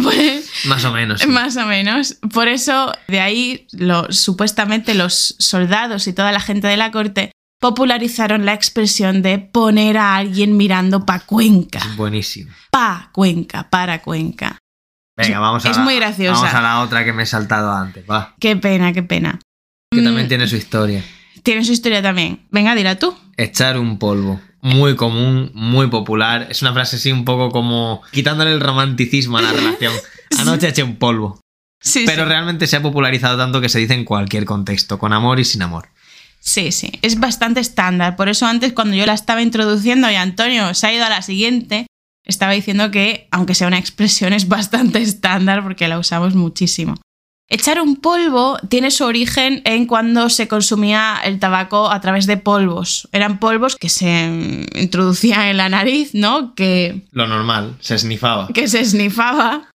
Pues, 0.03 0.49
Más 0.65 0.85
o 0.85 0.91
menos. 0.93 1.19
sí. 1.21 1.27
más 1.27 1.57
o 1.57 1.65
menos. 1.65 2.17
Por 2.33 2.47
eso, 2.47 2.93
de 3.09 3.19
ahí, 3.19 3.67
lo- 3.73 4.09
supuestamente 4.11 4.93
los 4.93 5.35
soldados 5.39 6.07
y 6.07 6.13
toda 6.13 6.31
la 6.31 6.39
gente 6.39 6.67
de 6.67 6.77
la 6.77 6.91
corte 6.91 7.31
popularizaron 7.59 8.45
la 8.45 8.53
expresión 8.53 9.21
de 9.21 9.37
poner 9.37 9.97
a 9.97 10.15
alguien 10.15 10.55
mirando 10.55 11.05
pa' 11.05 11.19
Cuenca. 11.19 11.81
Buenísimo. 11.97 12.51
Pa' 12.71 13.09
Cuenca, 13.11 13.69
para 13.69 14.01
Cuenca. 14.01 14.57
Venga, 15.23 15.39
vamos 15.39 15.65
a 15.65 15.69
Es 15.71 15.77
la- 15.77 15.83
muy 15.83 15.95
graciosa. 15.95 16.39
Vamos 16.41 16.53
a 16.55 16.61
la 16.61 16.79
otra 16.81 17.03
que 17.05 17.13
me 17.13 17.23
he 17.23 17.25
saltado 17.25 17.71
antes, 17.73 18.03
va. 18.09 18.35
Qué 18.39 18.55
pena, 18.55 18.93
qué 18.93 19.03
pena. 19.03 19.39
Que 19.91 20.01
Mm, 20.01 20.03
también 20.05 20.27
tiene 20.27 20.47
su 20.47 20.55
historia. 20.55 21.03
tiene 21.43 21.63
su 21.63 21.71
historia 21.71 22.01
también. 22.01 22.45
Venga, 22.51 22.75
dila 22.75 22.97
tú. 22.97 23.15
Echar 23.37 23.77
un 23.77 23.97
polvo. 23.99 24.39
Muy 24.61 24.95
común, 24.95 25.51
muy 25.53 25.87
popular. 25.87 26.47
Es 26.49 26.61
una 26.61 26.73
frase 26.73 26.97
así 26.97 27.11
un 27.11 27.23
poco 27.25 27.49
como 27.49 28.01
quitándole 28.11 28.51
el 28.51 28.59
romanticismo 28.59 29.37
a 29.37 29.41
la 29.41 29.51
relación. 29.53 29.93
Anoche 30.39 30.67
eché 30.67 30.83
un 30.83 30.97
polvo. 30.97 31.39
Sí, 31.81 32.03
Pero 32.05 32.23
sí. 32.23 32.27
realmente 32.29 32.67
se 32.67 32.75
ha 32.75 32.81
popularizado 32.81 33.37
tanto 33.37 33.61
que 33.61 33.69
se 33.69 33.79
dice 33.79 33.93
en 33.93 34.03
cualquier 34.03 34.43
contexto, 34.43 34.99
con 34.99 35.13
amor 35.13 35.39
y 35.39 35.45
sin 35.45 35.61
amor. 35.61 35.87
Sí, 36.41 36.71
sí, 36.73 36.91
es 37.01 37.19
bastante 37.19 37.61
estándar. 37.61 38.15
Por 38.17 38.27
eso 38.29 38.45
antes 38.45 38.73
cuando 38.73 38.95
yo 38.97 39.05
la 39.05 39.13
estaba 39.13 39.41
introduciendo 39.41 40.09
y 40.11 40.15
Antonio 40.15 40.73
se 40.73 40.87
ha 40.87 40.93
ido 40.93 41.05
a 41.05 41.09
la 41.09 41.21
siguiente, 41.21 41.87
estaba 42.29 42.53
diciendo 42.53 42.91
que, 42.91 43.27
aunque 43.31 43.55
sea 43.55 43.67
una 43.67 43.79
expresión, 43.79 44.31
es 44.33 44.47
bastante 44.47 45.01
estándar 45.01 45.63
porque 45.63 45.87
la 45.87 45.99
usamos 45.99 46.35
muchísimo. 46.35 46.95
Echar 47.51 47.81
un 47.81 47.95
polvo 47.95 48.59
tiene 48.69 48.91
su 48.91 49.03
origen 49.05 49.63
en 49.65 49.87
cuando 49.87 50.29
se 50.29 50.47
consumía 50.47 51.19
el 51.23 51.39
tabaco 51.39 51.89
a 51.89 51.99
través 51.99 52.27
de 52.27 52.37
polvos. 52.37 53.09
Eran 53.11 53.39
polvos 53.39 53.75
que 53.75 53.89
se 53.89 54.67
introducían 54.75 55.47
en 55.47 55.57
la 55.57 55.67
nariz, 55.67 56.11
¿no? 56.13 56.53
Que, 56.53 57.07
Lo 57.11 57.25
normal, 57.25 57.75
se 57.79 57.97
snifaba. 57.97 58.49
que 58.53 58.67
se 58.67 58.85
snifaba. 58.85 59.71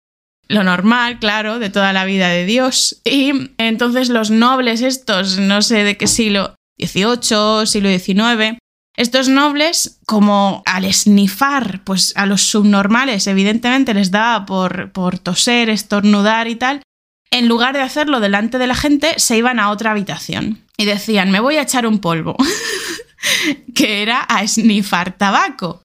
Lo 0.46 0.62
normal, 0.62 1.18
claro, 1.18 1.58
de 1.58 1.70
toda 1.70 1.92
la 1.92 2.04
vida 2.04 2.28
de 2.28 2.44
Dios. 2.44 3.00
Y 3.04 3.50
entonces 3.58 4.08
los 4.08 4.30
nobles 4.30 4.80
estos, 4.80 5.38
no 5.38 5.60
sé 5.60 5.82
de 5.82 5.96
qué 5.96 6.06
siglo, 6.06 6.54
XVIII, 6.78 7.66
siglo 7.66 7.88
XIX, 7.88 8.58
estos 8.96 9.28
nobles, 9.28 9.98
como 10.06 10.62
al 10.66 10.84
esnifar, 10.84 11.82
pues 11.84 12.12
a 12.16 12.26
los 12.26 12.42
subnormales, 12.42 13.26
evidentemente 13.26 13.92
les 13.94 14.10
daba 14.10 14.46
por, 14.46 14.92
por 14.92 15.18
toser, 15.18 15.68
estornudar 15.70 16.46
y 16.48 16.56
tal, 16.56 16.82
en 17.30 17.48
lugar 17.48 17.74
de 17.74 17.82
hacerlo 17.82 18.20
delante 18.20 18.58
de 18.58 18.68
la 18.68 18.76
gente, 18.76 19.14
se 19.18 19.36
iban 19.36 19.58
a 19.58 19.70
otra 19.70 19.90
habitación 19.90 20.60
y 20.76 20.84
decían, 20.84 21.30
me 21.32 21.40
voy 21.40 21.56
a 21.56 21.62
echar 21.62 21.86
un 21.86 21.98
polvo, 21.98 22.36
que 23.74 24.02
era 24.02 24.24
a 24.28 24.42
esnifar 24.42 25.16
tabaco. 25.16 25.82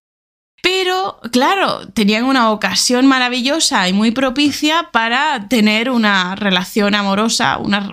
Pero, 0.62 1.19
claro, 1.32 1.88
tenían 1.88 2.26
una 2.26 2.52
ocasión 2.52 3.08
maravillosa 3.08 3.88
y 3.88 3.93
muy 3.93 4.12
propicia 4.12 4.89
para 4.91 5.48
tener 5.48 5.89
una 5.89 6.36
relación 6.36 6.95
amorosa, 6.95 7.58
una... 7.58 7.91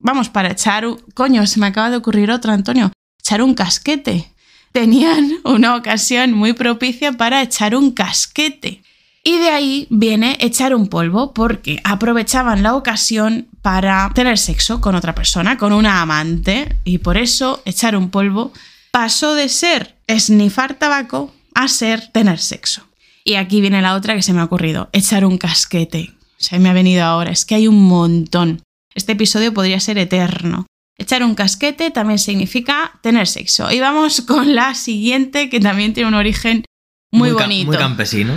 Vamos, 0.00 0.28
para 0.28 0.52
echar... 0.52 0.86
un- 0.86 0.98
Coño, 1.14 1.44
se 1.46 1.58
me 1.58 1.66
acaba 1.66 1.90
de 1.90 1.96
ocurrir 1.96 2.30
otra, 2.30 2.52
Antonio. 2.54 2.92
Echar 3.20 3.42
un 3.42 3.54
casquete. 3.54 4.32
Tenían 4.74 5.34
una 5.44 5.76
ocasión 5.76 6.32
muy 6.32 6.52
propicia 6.52 7.12
para 7.12 7.42
echar 7.42 7.76
un 7.76 7.92
casquete. 7.92 8.82
Y 9.22 9.38
de 9.38 9.48
ahí 9.48 9.86
viene 9.88 10.36
echar 10.40 10.74
un 10.74 10.88
polvo 10.88 11.32
porque 11.32 11.80
aprovechaban 11.84 12.62
la 12.62 12.74
ocasión 12.74 13.46
para 13.62 14.10
tener 14.14 14.36
sexo 14.36 14.82
con 14.82 14.96
otra 14.96 15.14
persona, 15.14 15.56
con 15.56 15.72
una 15.72 16.02
amante, 16.02 16.76
y 16.84 16.98
por 16.98 17.16
eso 17.16 17.62
echar 17.64 17.96
un 17.96 18.10
polvo 18.10 18.52
pasó 18.90 19.34
de 19.34 19.48
ser 19.48 19.94
esnifar 20.08 20.74
tabaco 20.74 21.32
a 21.54 21.68
ser 21.68 22.08
tener 22.08 22.38
sexo. 22.38 22.86
Y 23.24 23.36
aquí 23.36 23.62
viene 23.62 23.80
la 23.80 23.94
otra 23.94 24.14
que 24.14 24.22
se 24.22 24.34
me 24.34 24.40
ha 24.40 24.44
ocurrido, 24.44 24.90
echar 24.92 25.24
un 25.24 25.38
casquete. 25.38 26.12
Se 26.36 26.58
me 26.58 26.68
ha 26.68 26.74
venido 26.74 27.04
ahora, 27.04 27.30
es 27.30 27.46
que 27.46 27.54
hay 27.54 27.68
un 27.68 27.82
montón. 27.82 28.60
Este 28.94 29.12
episodio 29.12 29.54
podría 29.54 29.80
ser 29.80 29.96
eterno. 29.96 30.66
Echar 30.96 31.22
un 31.24 31.34
casquete 31.34 31.90
también 31.90 32.18
significa 32.18 32.92
tener 33.02 33.26
sexo. 33.26 33.70
Y 33.72 33.80
vamos 33.80 34.20
con 34.26 34.54
la 34.54 34.74
siguiente 34.74 35.48
que 35.50 35.60
también 35.60 35.92
tiene 35.92 36.08
un 36.08 36.14
origen 36.14 36.64
muy, 37.12 37.32
bonito. 37.32 37.66
Muy 37.66 37.76
campesino. 37.78 38.34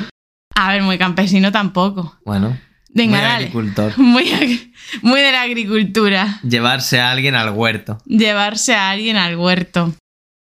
A 0.56 0.72
ver, 0.72 0.82
muy 0.82 0.98
campesino 0.98 1.52
tampoco. 1.52 2.18
Bueno. 2.26 2.58
Venga, 2.90 3.18
muy 3.18 3.22
dale. 3.22 3.36
agricultor. 3.46 3.98
Muy, 4.00 4.24
ag- 4.32 4.72
muy 5.04 5.22
de 5.22 5.32
la 5.32 5.42
agricultura. 5.44 6.40
Llevarse 6.42 7.00
a 7.00 7.12
alguien 7.12 7.36
al 7.36 7.52
huerto. 7.52 8.00
Llevarse 8.06 8.74
a 8.74 8.90
alguien 8.90 9.18
al 9.18 9.36
huerto. 9.38 9.94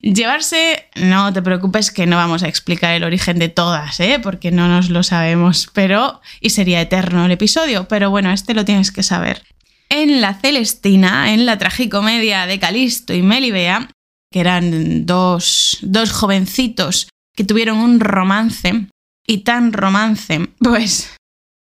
Llevarse, 0.03 0.87
no 0.97 1.33
te 1.33 1.41
preocupes 1.41 1.91
que 1.91 2.05
no 2.07 2.17
vamos 2.17 2.43
a 2.43 2.49
explicar 2.49 2.93
el 2.95 3.05
origen 3.05 3.39
de 3.39 3.49
todas, 3.49 3.99
¿eh? 4.01 4.19
porque 4.23 4.51
no 4.51 4.69
nos 4.69 4.91
lo 4.91 5.03
sabemos, 5.03 5.71
pero 5.73 6.21
y 6.43 6.51
sería 6.51 6.83
eterno 6.83 7.25
el 7.25 7.31
episodio, 7.33 7.89
pero 7.89 8.11
bueno, 8.11 8.31
este 8.31 8.53
lo 8.53 8.67
tienes 8.67 8.93
que 8.93 9.03
saber. 9.03 9.43
En 9.89 10.21
la 10.21 10.35
Celestina, 10.35 11.33
en 11.33 11.47
la 11.47 11.59
tragicomedia 11.59 12.47
de 12.47 12.59
Calisto 12.59 13.15
y 13.15 13.23
Melibea, 13.23 13.91
que 14.33 14.41
eran 14.41 15.07
dos, 15.07 15.79
dos 15.83 16.13
jovencitos 16.13 17.09
que 17.37 17.45
tuvieron 17.45 17.79
un 17.79 18.01
romance, 18.01 18.89
y 19.27 19.39
tan 19.39 19.73
romance, 19.73 20.49
pues 20.59 21.15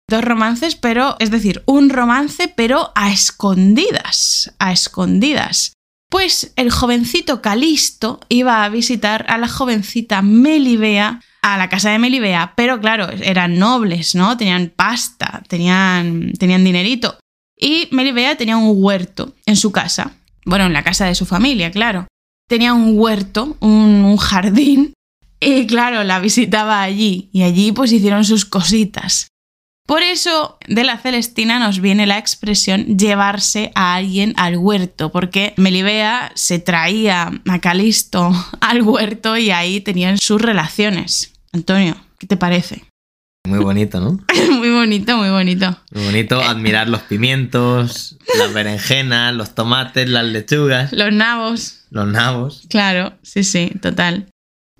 dos 0.09 0.23
romances, 0.23 0.75
pero 0.75 1.15
es 1.19 1.29
decir, 1.29 1.61
un 1.65 1.89
romance 1.89 2.51
pero 2.55 2.91
a 2.95 3.11
escondidas, 3.11 4.53
a 4.59 4.71
escondidas. 4.71 5.73
Pues 6.09 6.53
el 6.55 6.71
jovencito 6.71 7.41
Calisto 7.41 8.19
iba 8.29 8.63
a 8.63 8.69
visitar 8.69 9.25
a 9.29 9.37
la 9.37 9.47
jovencita 9.47 10.23
Melibea 10.23 11.21
a 11.43 11.57
la 11.57 11.69
casa 11.69 11.91
de 11.91 11.99
Melibea, 11.99 12.53
pero 12.57 12.81
claro, 12.81 13.09
eran 13.11 13.59
nobles, 13.59 14.15
¿no? 14.15 14.35
Tenían 14.35 14.73
pasta, 14.75 15.43
tenían, 15.47 16.33
tenían 16.33 16.63
dinerito. 16.63 17.17
Y 17.59 17.89
Melibea 17.91 18.37
tenía 18.37 18.57
un 18.57 18.71
huerto 18.81 19.35
en 19.45 19.57
su 19.57 19.71
casa, 19.71 20.13
bueno, 20.45 20.65
en 20.65 20.73
la 20.73 20.83
casa 20.83 21.05
de 21.05 21.15
su 21.15 21.25
familia, 21.25 21.71
claro. 21.71 22.07
Tenía 22.47 22.73
un 22.73 22.97
huerto, 22.97 23.57
un, 23.59 24.05
un 24.05 24.17
jardín, 24.17 24.93
y 25.41 25.67
claro, 25.67 26.03
la 26.03 26.19
visitaba 26.19 26.81
allí, 26.81 27.29
y 27.33 27.43
allí 27.43 27.71
pues 27.71 27.91
hicieron 27.91 28.25
sus 28.25 28.45
cositas. 28.45 29.27
Por 29.89 30.03
eso 30.03 30.59
de 30.67 30.83
la 30.83 30.99
Celestina 30.99 31.57
nos 31.57 31.81
viene 31.81 32.05
la 32.05 32.19
expresión 32.19 32.97
llevarse 32.97 33.71
a 33.73 33.95
alguien 33.95 34.35
al 34.37 34.55
huerto, 34.55 35.11
porque 35.11 35.53
Melibea 35.57 36.31
se 36.35 36.59
traía 36.59 37.31
a 37.47 37.59
Calisto 37.59 38.31
al 38.61 38.83
huerto 38.83 39.35
y 39.35 39.49
ahí 39.49 39.81
tenían 39.81 40.19
sus 40.19 40.39
relaciones. 40.41 41.33
Antonio, 41.51 41.95
¿qué 42.19 42.27
te 42.27 42.37
parece? 42.37 42.83
Muy 43.47 43.59
bonito, 43.59 43.99
¿no? 43.99 44.19
muy 44.57 44.69
bonito, 44.69 45.17
muy 45.17 45.29
bonito. 45.29 45.77
Muy 45.91 46.03
bonito 46.05 46.41
admirar 46.41 46.89
los 46.89 47.01
pimientos, 47.03 48.17
las 48.37 48.53
berenjenas, 48.53 49.33
los 49.33 49.55
tomates, 49.55 50.09
las 50.09 50.25
lechugas, 50.25 50.91
Los 50.91 51.13
nabos, 51.13 51.85
los 51.89 52.07
nabos. 52.07 52.63
claro, 52.69 53.13
sí, 53.23 53.43
sí, 53.43 53.71
total. 53.81 54.27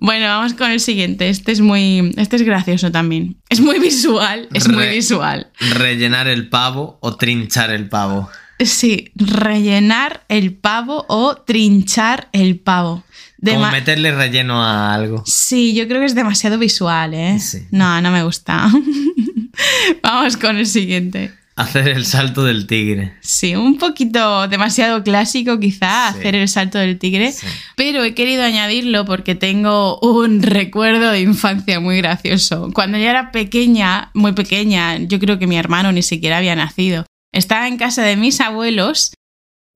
Bueno, 0.01 0.27
vamos 0.27 0.53
con 0.53 0.71
el 0.71 0.79
siguiente. 0.79 1.27
Este 1.29 1.51
es 1.51 1.59
muy. 1.59 2.13
Este 2.15 2.37
es 2.37 2.43
gracioso 2.43 2.89
también. 2.89 3.41
Es 3.49 3.59
muy 3.59 3.79
visual. 3.79 4.47
Es 4.53 4.69
muy 4.69 4.87
visual. 4.87 5.51
Rellenar 5.59 6.27
el 6.29 6.47
pavo 6.47 6.97
o 7.01 7.17
trinchar 7.17 7.71
el 7.71 7.89
pavo. 7.89 8.29
Sí, 8.59 9.11
rellenar 9.15 10.23
el 10.29 10.53
pavo 10.55 11.05
o 11.09 11.35
trinchar 11.35 12.29
el 12.31 12.59
pavo. 12.59 13.03
Como 13.43 13.71
meterle 13.71 14.11
relleno 14.11 14.63
a 14.63 14.93
algo. 14.93 15.23
Sí, 15.25 15.73
yo 15.73 15.87
creo 15.87 15.99
que 15.99 16.05
es 16.07 16.15
demasiado 16.15 16.57
visual, 16.57 17.13
¿eh? 17.13 17.39
Sí. 17.39 17.59
No, 17.71 18.01
no 18.01 18.11
me 18.11 18.23
gusta. 18.23 18.69
Vamos 20.03 20.37
con 20.37 20.57
el 20.57 20.65
siguiente. 20.65 21.31
Hacer 21.55 21.89
el 21.89 22.05
salto 22.05 22.45
del 22.45 22.67
tigre. 22.67 23.15
Sí, 23.19 23.53
un 23.55 23.77
poquito 23.77 24.47
demasiado 24.47 25.03
clásico 25.03 25.59
quizá 25.59 26.11
Sí. 26.13 26.19
hacer 26.19 26.35
el 26.35 26.47
salto 26.47 26.77
del 26.77 26.97
tigre, 26.97 27.33
Sí. 27.33 27.47
pero 27.75 28.01
he 28.05 28.13
querido 28.15 28.43
añadirlo 28.43 29.03
porque 29.03 29.35
tengo 29.35 29.99
un 29.99 30.41
recuerdo 30.43 31.11
de 31.11 31.19
infancia 31.21 31.81
muy 31.81 31.97
gracioso. 31.97 32.69
Cuando 32.73 32.97
yo 32.97 33.09
era 33.09 33.31
pequeña, 33.31 34.09
muy 34.13 34.31
pequeña, 34.31 34.97
yo 34.99 35.19
creo 35.19 35.37
que 35.37 35.47
mi 35.47 35.57
hermano 35.57 35.91
ni 35.91 36.01
siquiera 36.01 36.37
había 36.37 36.55
nacido. 36.55 37.05
Estaba 37.33 37.67
en 37.67 37.77
casa 37.77 38.03
de 38.03 38.15
mis 38.15 38.39
abuelos, 38.39 39.13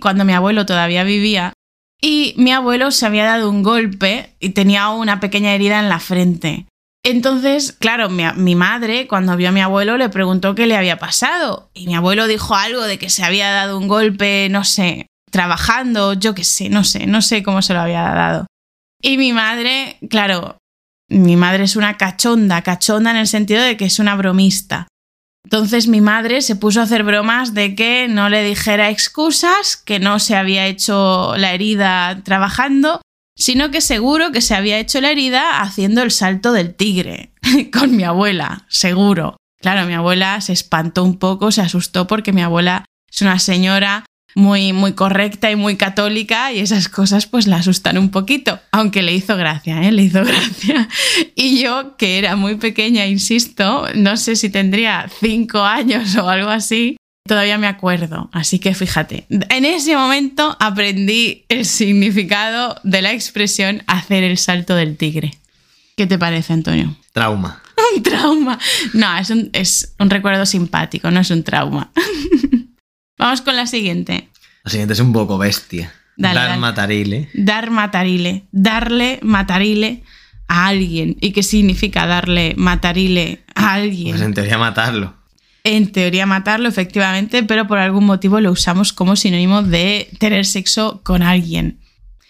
cuando 0.02 0.24
mi 0.24 0.32
abuelo 0.34 0.66
todavía 0.66 1.04
vivía, 1.04 1.52
y 2.06 2.34
mi 2.36 2.52
abuelo 2.52 2.92
se 2.92 3.06
había 3.06 3.24
dado 3.24 3.50
un 3.50 3.64
golpe 3.64 4.36
y 4.42 4.50
tenía 4.50 4.90
una 4.90 5.22
pequeña 5.22 5.54
herida 5.54 5.80
en 5.80 5.88
la 5.88 6.02
frente. 6.02 6.66
Entonces, 7.02 7.72
claro, 7.72 8.10
mi, 8.10 8.56
madre, 8.56 9.08
cuando 9.08 9.38
vio 9.38 9.48
a 9.48 9.52
mi 9.54 9.62
abuelo, 9.62 9.98
le 9.98 10.10
preguntó 10.10 10.54
qué 10.54 10.68
le 10.68 10.76
había 10.76 11.00
pasado. 11.00 11.72
Y 11.74 11.88
mi 11.88 11.96
abuelo 11.96 12.28
dijo 12.28 12.56
algo 12.56 12.82
de 12.82 13.00
que 13.00 13.10
se 13.10 13.24
había 13.24 13.52
dado 13.52 13.78
un 13.78 13.88
golpe, 13.88 14.50
no 14.52 14.66
sé, 14.66 15.08
trabajando, 15.32 16.12
yo 16.12 16.36
qué 16.36 16.44
sé, 16.44 16.68
no 16.68 16.84
sé, 16.84 17.08
no 17.08 17.22
sé 17.22 17.42
cómo 17.42 17.62
se 17.62 17.74
lo 17.74 17.80
había 17.80 18.02
dado. 18.02 18.48
Y 19.02 19.18
mi 19.18 19.32
madre, 19.32 19.98
claro, 20.10 20.58
mi 21.08 21.38
madre 21.38 21.64
es 21.64 21.78
una 21.78 21.96
cachonda, 21.96 22.64
cachonda 22.64 23.12
en 23.12 23.18
el 23.18 23.28
sentido 23.28 23.64
de 23.64 23.78
que 23.78 23.86
es 23.86 24.00
una 24.00 24.18
bromista. 24.18 24.90
Entonces 25.54 25.88
mi 25.88 26.02
madre 26.02 26.42
se 26.42 26.56
puso 26.56 26.80
a 26.80 26.84
hacer 26.86 27.04
bromas 27.04 27.54
de 27.54 27.76
que 27.76 28.08
no 28.08 28.28
le 28.28 28.44
dijera 28.44 28.90
excusas, 28.90 29.78
que 29.78 30.00
no 30.00 30.18
se 30.18 30.36
había 30.36 30.66
hecho 30.66 31.36
la 31.38 31.54
herida 31.54 32.22
trabajando, 32.24 33.02
sino 33.38 33.70
que 33.70 33.80
seguro 33.80 34.32
que 34.32 34.42
se 34.42 34.56
había 34.56 34.80
hecho 34.80 35.00
la 35.00 35.12
herida 35.12 35.62
haciendo 35.62 36.02
el 36.02 36.10
salto 36.10 36.54
del 36.54 36.74
tigre, 36.74 37.34
con 37.72 37.96
mi 37.96 38.04
abuela, 38.04 38.66
seguro. 38.68 39.38
Claro, 39.62 39.86
mi 39.86 39.94
abuela 39.94 40.42
se 40.42 40.54
espantó 40.54 41.04
un 41.04 41.20
poco, 41.20 41.52
se 41.52 41.62
asustó 41.62 42.08
porque 42.08 42.34
mi 42.34 42.42
abuela 42.42 42.86
es 43.12 43.22
una 43.22 43.38
señora 43.38 44.06
muy, 44.36 44.74
muy 44.74 44.94
correcta 44.94 45.52
y 45.52 45.56
muy 45.56 45.76
católica 45.76 46.52
y 46.52 46.60
esas 46.60 46.90
cosas 46.90 47.28
pues 47.28 47.48
la 47.48 47.58
asustan 47.58 47.98
un 47.98 48.10
poquito, 48.10 48.60
aunque 48.72 49.02
le 49.02 49.14
hizo 49.14 49.36
gracia, 49.38 49.82
¿eh? 49.84 49.92
le 49.92 50.04
hizo 50.04 50.24
gracia. 50.26 50.88
Y 51.36 51.62
yo, 51.62 51.96
que 51.98 52.18
era 52.18 52.36
muy 52.36 52.56
pequeña, 52.56 53.06
insisto, 53.06 53.88
no 53.96 54.18
sé 54.18 54.36
si 54.36 54.50
tendría 54.50 55.10
cinco 55.20 55.62
años 55.62 56.16
o 56.16 56.30
algo 56.30 56.50
así, 56.50 56.98
todavía 57.28 57.58
me 57.58 57.68
acuerdo. 57.68 58.30
Así 58.32 58.60
que 58.60 58.74
fíjate, 58.74 59.26
en 59.30 59.66
ese 59.66 59.96
momento 59.96 60.58
aprendí 60.60 61.46
el 61.50 61.66
significado 61.66 62.76
de 62.84 63.02
la 63.02 63.14
expresión 63.14 63.84
hacer 63.88 64.24
el 64.24 64.38
salto 64.38 64.76
del 64.76 64.98
tigre. 64.98 65.38
¿Qué 65.96 66.08
te 66.08 66.18
parece, 66.18 66.54
Antonio? 66.54 66.96
Trauma. 67.12 67.62
Un 67.96 68.04
trauma. 68.04 68.60
No, 68.94 69.18
es 69.18 69.30
un, 69.30 69.50
es 69.54 69.94
un 70.00 70.10
recuerdo 70.10 70.46
simpático, 70.46 71.12
no 71.12 71.20
es 71.20 71.30
un 71.30 71.44
trauma. 71.44 71.92
Vamos 73.24 73.40
con 73.40 73.56
la 73.56 73.68
siguiente. 73.68 74.28
La 74.66 74.70
siguiente 74.70 74.92
es 74.96 75.00
un 75.00 75.14
poco 75.14 75.38
bestia. 75.38 75.94
Dale, 76.18 76.36
Dar 76.38 76.50
dale. 76.50 76.60
matarile. 76.60 77.30
Dar 77.34 77.72
matarile. 77.72 78.44
Darle 78.52 79.20
matarile 79.22 80.04
a 80.50 80.68
alguien. 80.68 81.16
¿Y 81.22 81.32
qué 81.32 81.42
significa 81.42 82.06
darle 82.06 82.54
matarile 82.58 83.46
a 83.56 83.76
alguien? 83.76 84.10
Pues 84.10 84.22
en 84.22 84.34
teoría 84.34 84.58
matarlo. 84.58 85.14
En 85.64 85.94
teoría 85.94 86.26
matarlo, 86.26 86.68
efectivamente, 86.68 87.44
pero 87.44 87.66
por 87.66 87.78
algún 87.78 88.04
motivo 88.06 88.42
lo 88.42 88.52
usamos 88.52 88.92
como 88.92 89.16
sinónimo 89.16 89.64
de 89.64 90.10
tener 90.20 90.46
sexo 90.46 91.00
con 91.02 91.24
alguien. 91.24 91.80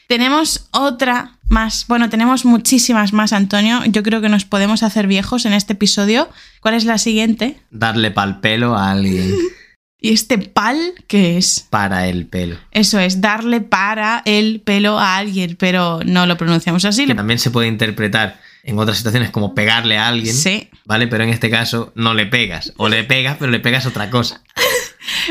Tenemos 0.08 0.68
otra 0.70 1.40
más. 1.50 1.86
Bueno, 1.88 2.12
tenemos 2.12 2.46
muchísimas 2.46 3.14
más, 3.14 3.34
Antonio. 3.34 3.84
Yo 3.88 4.04
creo 4.04 4.22
que 4.22 4.30
nos 4.30 4.46
podemos 4.46 4.84
hacer 4.84 5.08
viejos 5.08 5.48
en 5.48 5.54
este 5.54 5.74
episodio. 5.74 6.30
¿Cuál 6.60 6.76
es 6.76 6.86
la 6.86 7.00
siguiente? 7.00 7.58
Darle 7.72 8.12
pal 8.12 8.42
pelo 8.42 8.76
a 8.76 8.92
alguien. 8.92 9.34
¿Y 10.04 10.12
este 10.12 10.38
pal 10.38 10.96
qué 11.08 11.38
es? 11.38 11.66
Para 11.70 12.10
el 12.10 12.28
pelo. 12.28 12.58
Eso 12.72 13.00
es, 13.00 13.22
darle 13.22 13.62
para 13.62 14.22
el 14.26 14.60
pelo 14.60 15.00
a 15.00 15.16
alguien, 15.16 15.56
pero 15.58 16.02
no 16.06 16.26
lo 16.26 16.36
pronunciamos 16.36 16.84
así. 16.84 17.06
Que 17.06 17.16
también 17.16 17.40
se 17.40 17.52
puede 17.52 17.70
interpretar 17.70 18.38
en 18.64 18.78
otras 18.78 18.98
situaciones 18.98 19.30
como 19.30 19.56
pegarle 19.56 19.98
a 19.98 20.10
alguien. 20.10 20.36
Sí. 20.36 20.70
¿Vale? 20.84 21.08
Pero 21.08 21.24
en 21.24 21.30
este 21.30 21.50
caso 21.50 21.94
no 21.96 22.14
le 22.14 22.26
pegas. 22.26 22.74
O 22.76 22.90
le 22.90 23.06
pegas, 23.06 23.38
pero 23.40 23.50
le 23.50 23.62
pegas 23.62 23.86
otra 23.88 24.10
cosa. 24.10 24.44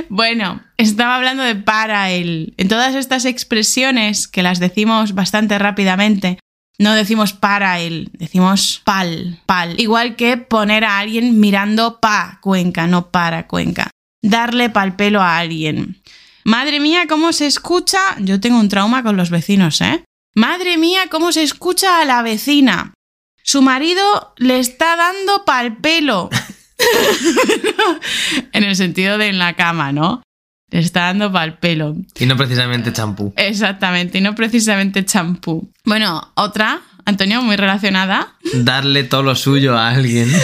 Bueno, 0.09 0.63
estaba 0.77 1.17
hablando 1.17 1.43
de 1.43 1.55
para 1.55 2.11
él. 2.11 2.53
En 2.59 2.69
todas 2.69 2.95
estas 2.95 3.25
expresiones 3.25 4.29
que 4.29 4.43
las 4.43 4.59
decimos 4.59 5.15
bastante 5.15 5.59
rápidamente, 5.59 6.39
no 6.79 6.95
decimos 6.95 7.33
para 7.33 7.81
él, 7.81 8.11
decimos 8.13 8.83
pal, 8.85 9.41
pal. 9.47 9.81
Igual 9.81 10.15
que 10.17 10.37
poner 10.37 10.85
a 10.85 10.99
alguien 10.99 11.41
mirando 11.41 12.01
pa 12.01 12.39
Cuenca, 12.43 12.87
no 12.87 13.11
para 13.11 13.47
Cuenca. 13.47 13.91
Darle 14.23 14.71
pal 14.71 14.97
pelo 14.97 15.21
a 15.21 15.39
alguien. 15.39 16.01
Madre 16.45 16.81
mía, 16.81 17.07
¿cómo 17.09 17.33
se 17.33 17.47
escucha? 17.47 17.99
Yo 18.21 18.41
tengo 18.41 18.59
un 18.59 18.69
trauma 18.69 19.03
con 19.03 19.17
los 19.17 19.31
vecinos, 19.31 19.81
¿eh? 19.81 20.05
Madre 20.35 20.79
mía, 20.79 21.03
¿cómo 21.11 21.31
se 21.33 21.43
escucha 21.43 22.01
a 22.01 22.05
la 22.05 22.23
vecina? 22.23 22.95
Su 23.43 23.63
marido 23.63 24.35
le 24.39 24.59
está 24.59 24.97
dando 24.97 25.45
pal 25.45 25.77
pelo. 25.79 26.31
en 28.53 28.65
el 28.65 28.77
sentido 28.77 29.19
de 29.19 29.29
en 29.29 29.39
la 29.39 29.55
cama, 29.55 29.93
¿no? 29.93 30.23
Le 30.71 30.79
está 30.79 31.03
dando 31.03 31.31
pal 31.31 31.59
pelo. 31.59 31.97
Y 32.19 32.27
no 32.27 32.37
precisamente 32.37 32.93
champú. 32.93 33.35
Exactamente, 33.37 34.19
y 34.19 34.21
no 34.21 34.35
precisamente 34.35 35.05
champú. 35.05 35.71
Bueno, 35.85 36.33
otra, 36.35 36.81
Antonio, 37.05 37.43
muy 37.43 37.57
relacionada. 37.57 38.37
Darle 38.55 39.05
todo 39.05 39.23
lo 39.23 39.35
suyo 39.35 39.77
a 39.77 39.91
alguien. 39.91 40.33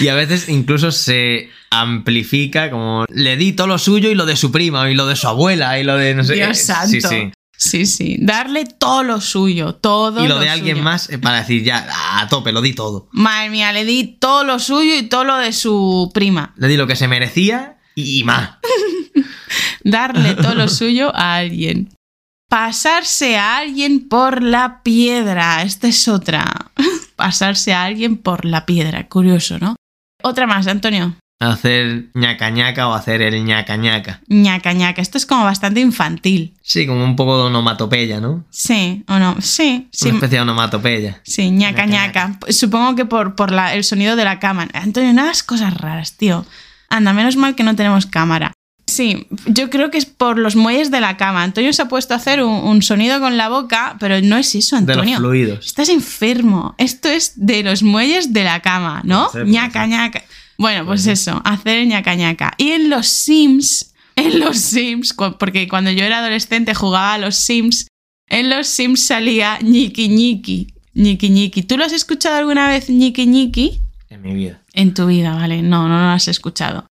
Y 0.00 0.08
a 0.08 0.14
veces 0.14 0.48
incluso 0.48 0.92
se 0.92 1.50
amplifica 1.70 2.70
como 2.70 3.04
le 3.08 3.36
di 3.36 3.52
todo 3.52 3.66
lo 3.66 3.78
suyo 3.78 4.10
y 4.10 4.14
lo 4.14 4.26
de 4.26 4.36
su 4.36 4.52
prima 4.52 4.90
y 4.90 4.94
lo 4.94 5.06
de 5.06 5.16
su 5.16 5.28
abuela 5.28 5.78
y 5.78 5.84
lo 5.84 5.96
de 5.96 6.14
no 6.14 6.24
sé 6.24 6.34
Dios 6.34 6.48
qué. 6.48 6.54
santo. 6.54 6.88
Sí, 6.90 7.00
sí. 7.00 7.32
Sí, 7.62 7.86
sí. 7.86 8.16
Darle 8.20 8.64
todo 8.64 9.04
lo 9.04 9.20
suyo, 9.20 9.76
todo. 9.76 10.24
Y 10.24 10.26
lo 10.26 10.40
de 10.40 10.48
alguien 10.48 10.76
suyo. 10.76 10.84
más 10.84 11.08
eh, 11.10 11.18
para 11.18 11.38
decir 11.38 11.62
ya, 11.62 11.86
a 12.18 12.28
tope, 12.28 12.50
lo 12.50 12.60
di 12.60 12.74
todo. 12.74 13.08
Madre 13.12 13.50
mía, 13.50 13.72
le 13.72 13.84
di 13.84 14.16
todo 14.18 14.42
lo 14.42 14.58
suyo 14.58 14.96
y 14.96 15.04
todo 15.04 15.22
lo 15.22 15.38
de 15.38 15.52
su 15.52 16.10
prima. 16.12 16.54
Le 16.56 16.66
di 16.66 16.76
lo 16.76 16.88
que 16.88 16.96
se 16.96 17.06
merecía 17.06 17.78
y 17.94 18.24
más. 18.24 18.58
Darle 19.84 20.34
todo 20.34 20.56
lo 20.56 20.68
suyo 20.68 21.14
a 21.14 21.36
alguien. 21.36 21.90
Pasarse 22.48 23.36
a 23.36 23.58
alguien 23.58 24.08
por 24.08 24.42
la 24.42 24.82
piedra. 24.82 25.62
Esta 25.62 25.86
es 25.86 26.08
otra. 26.08 26.72
Pasarse 27.26 27.72
a 27.72 27.84
alguien 27.84 28.16
por 28.16 28.44
la 28.44 28.66
piedra. 28.66 29.06
Curioso, 29.08 29.56
¿no? 29.60 29.76
Otra 30.24 30.48
más, 30.48 30.66
Antonio. 30.66 31.14
Hacer 31.38 32.06
ñaca 32.14 32.50
ñaca 32.50 32.88
o 32.88 32.94
hacer 32.94 33.22
el 33.22 33.44
ñaca 33.44 33.76
ñaca. 33.76 34.20
ñaca 34.26 34.72
ñaca. 34.72 35.00
Esto 35.00 35.18
es 35.18 35.26
como 35.26 35.44
bastante 35.44 35.78
infantil. 35.78 36.56
Sí, 36.62 36.84
como 36.84 37.04
un 37.04 37.14
poco 37.14 37.36
de 37.38 37.44
onomatopeya, 37.44 38.18
¿no? 38.20 38.44
Sí, 38.50 39.04
o 39.06 39.20
no. 39.20 39.36
Sí, 39.40 39.88
sí. 39.92 40.06
Una 40.08 40.16
especie 40.16 40.38
de 40.38 40.42
onomatopeya. 40.42 41.20
Sí, 41.22 41.50
ñaca 41.50 41.86
Ñaca, 41.86 42.28
ñaca. 42.32 42.52
Supongo 42.52 42.96
que 42.96 43.04
por, 43.04 43.36
por 43.36 43.52
la- 43.52 43.72
el 43.74 43.84
sonido 43.84 44.16
de 44.16 44.24
la 44.24 44.40
cámara. 44.40 44.80
Antonio, 44.80 45.12
no 45.12 45.22
hagas 45.22 45.44
cosas 45.44 45.72
raras, 45.74 46.16
tío. 46.16 46.44
Anda, 46.88 47.12
menos 47.12 47.36
mal 47.36 47.54
que 47.54 47.62
no 47.62 47.76
tenemos 47.76 48.06
cámara. 48.06 48.50
Sí, 48.92 49.26
yo 49.46 49.70
creo 49.70 49.90
que 49.90 49.98
es 49.98 50.06
por 50.06 50.38
los 50.38 50.54
muelles 50.56 50.90
de 50.90 51.00
la 51.00 51.16
cama. 51.16 51.42
Antonio 51.42 51.72
se 51.72 51.82
ha 51.82 51.88
puesto 51.88 52.14
a 52.14 52.18
hacer 52.18 52.42
un, 52.42 52.52
un 52.52 52.82
sonido 52.82 53.20
con 53.20 53.36
la 53.36 53.48
boca, 53.48 53.96
pero 54.00 54.20
no 54.20 54.36
es 54.36 54.54
eso, 54.54 54.76
De 54.76 54.82
los 54.82 54.90
Antonio. 54.96 55.18
fluidos. 55.18 55.66
Estás 55.66 55.88
enfermo. 55.88 56.74
Esto 56.78 57.08
es 57.08 57.32
de 57.36 57.62
los 57.62 57.82
muelles 57.82 58.32
de 58.32 58.44
la 58.44 58.60
cama, 58.60 59.00
¿no? 59.04 59.28
Ser, 59.30 59.42
puede 59.42 59.52
ñaca 59.52 59.86
ñaca. 59.86 60.22
Bueno, 60.58 60.84
pues 60.84 61.06
eso, 61.06 61.40
hacer 61.44 61.78
el 61.78 61.88
ñaca 61.88 62.14
ñaca. 62.14 62.52
Y 62.58 62.70
en 62.72 62.90
los 62.90 63.06
Sims, 63.08 63.94
en 64.16 64.38
los 64.40 64.58
Sims, 64.58 65.14
porque 65.38 65.66
cuando 65.68 65.90
yo 65.90 66.04
era 66.04 66.18
adolescente 66.18 66.74
jugaba 66.74 67.14
a 67.14 67.18
los 67.18 67.36
Sims, 67.36 67.86
en 68.28 68.50
los 68.50 68.66
Sims 68.66 69.06
salía 69.06 69.58
ñiqui 69.62 70.08
ñiqui. 70.08 70.74
ñiqui 70.94 71.30
ñiqui. 71.30 71.62
¿Tú 71.62 71.76
lo 71.78 71.84
has 71.84 71.92
escuchado 71.92 72.36
alguna 72.36 72.68
vez 72.68 72.88
ñiqui 72.90 73.26
ñiqui? 73.26 73.80
En 74.10 74.20
mi 74.22 74.34
vida. 74.34 74.60
En 74.74 74.92
tu 74.94 75.06
vida, 75.06 75.34
¿vale? 75.34 75.62
No, 75.62 75.88
no 75.88 75.98
lo 75.98 76.10
has 76.10 76.28
escuchado. 76.28 76.86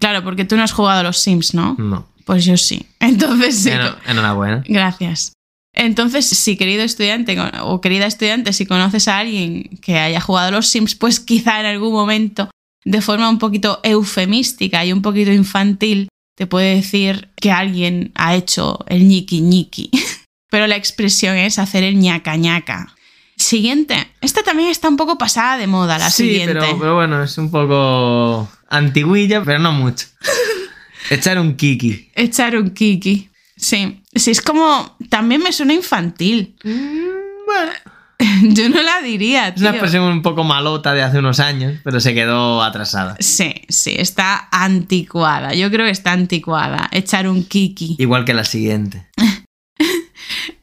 Claro, 0.00 0.22
porque 0.24 0.44
tú 0.44 0.56
no 0.56 0.62
has 0.62 0.72
jugado 0.72 1.00
a 1.00 1.02
los 1.02 1.18
Sims, 1.18 1.54
¿no? 1.54 1.74
No. 1.78 2.08
Pues 2.24 2.44
yo 2.44 2.56
sí. 2.56 2.86
Entonces 3.00 3.58
sí. 3.62 3.70
Enhorabuena. 4.06 4.62
Gracias. 4.68 5.32
Entonces, 5.72 6.24
si 6.26 6.56
querido 6.56 6.82
estudiante 6.82 7.36
o 7.60 7.80
querida 7.82 8.06
estudiante, 8.06 8.54
si 8.54 8.64
conoces 8.64 9.08
a 9.08 9.18
alguien 9.18 9.78
que 9.82 9.98
haya 9.98 10.20
jugado 10.20 10.48
a 10.48 10.50
los 10.50 10.68
Sims, 10.68 10.94
pues 10.94 11.20
quizá 11.20 11.60
en 11.60 11.66
algún 11.66 11.92
momento, 11.92 12.50
de 12.84 13.02
forma 13.02 13.28
un 13.28 13.38
poquito 13.38 13.80
eufemística 13.82 14.84
y 14.86 14.92
un 14.92 15.02
poquito 15.02 15.32
infantil, 15.32 16.08
te 16.34 16.46
puede 16.46 16.76
decir 16.76 17.28
que 17.36 17.50
alguien 17.50 18.12
ha 18.14 18.34
hecho 18.34 18.84
el 18.88 19.06
ñiqui 19.06 19.42
ñiqui. 19.42 19.90
Pero 20.50 20.66
la 20.66 20.76
expresión 20.76 21.36
es 21.36 21.58
hacer 21.58 21.82
el 21.82 21.98
ñaca 21.98 22.36
ñaca. 22.36 22.94
Siguiente. 23.36 24.12
Esta 24.22 24.42
también 24.42 24.70
está 24.70 24.88
un 24.88 24.96
poco 24.96 25.18
pasada 25.18 25.58
de 25.58 25.66
moda, 25.66 25.98
la 25.98 26.08
sí, 26.08 26.24
siguiente. 26.24 26.54
pero, 26.54 26.78
pero 26.78 26.94
bueno, 26.94 27.22
es 27.22 27.36
un 27.36 27.50
poco 27.50 28.48
antiguilla, 28.68 29.42
pero 29.44 29.58
no 29.58 29.72
mucho. 29.72 30.06
Echar 31.10 31.38
un 31.38 31.56
kiki. 31.56 32.10
Echar 32.14 32.56
un 32.56 32.70
kiki. 32.70 33.30
Sí. 33.56 34.02
Sí, 34.14 34.30
es 34.30 34.42
como. 34.42 34.96
También 35.08 35.42
me 35.42 35.52
suena 35.52 35.72
infantil. 35.72 36.56
Bueno, 36.64 37.72
Yo 38.42 38.68
no 38.68 38.82
la 38.82 39.02
diría, 39.02 39.48
es 39.48 39.60
una 39.60 39.70
tío. 39.70 39.80
expresión 39.80 40.04
un 40.04 40.22
poco 40.22 40.44
malota 40.44 40.94
de 40.94 41.02
hace 41.02 41.18
unos 41.18 41.40
años, 41.40 41.78
pero 41.84 42.00
se 42.00 42.14
quedó 42.14 42.62
atrasada. 42.62 43.16
Sí, 43.20 43.54
sí, 43.68 43.94
está 43.96 44.48
anticuada. 44.50 45.54
Yo 45.54 45.70
creo 45.70 45.84
que 45.86 45.92
está 45.92 46.12
anticuada. 46.12 46.88
Echar 46.92 47.28
un 47.28 47.44
kiki. 47.44 47.96
Igual 47.98 48.24
que 48.24 48.34
la 48.34 48.44
siguiente. 48.44 49.06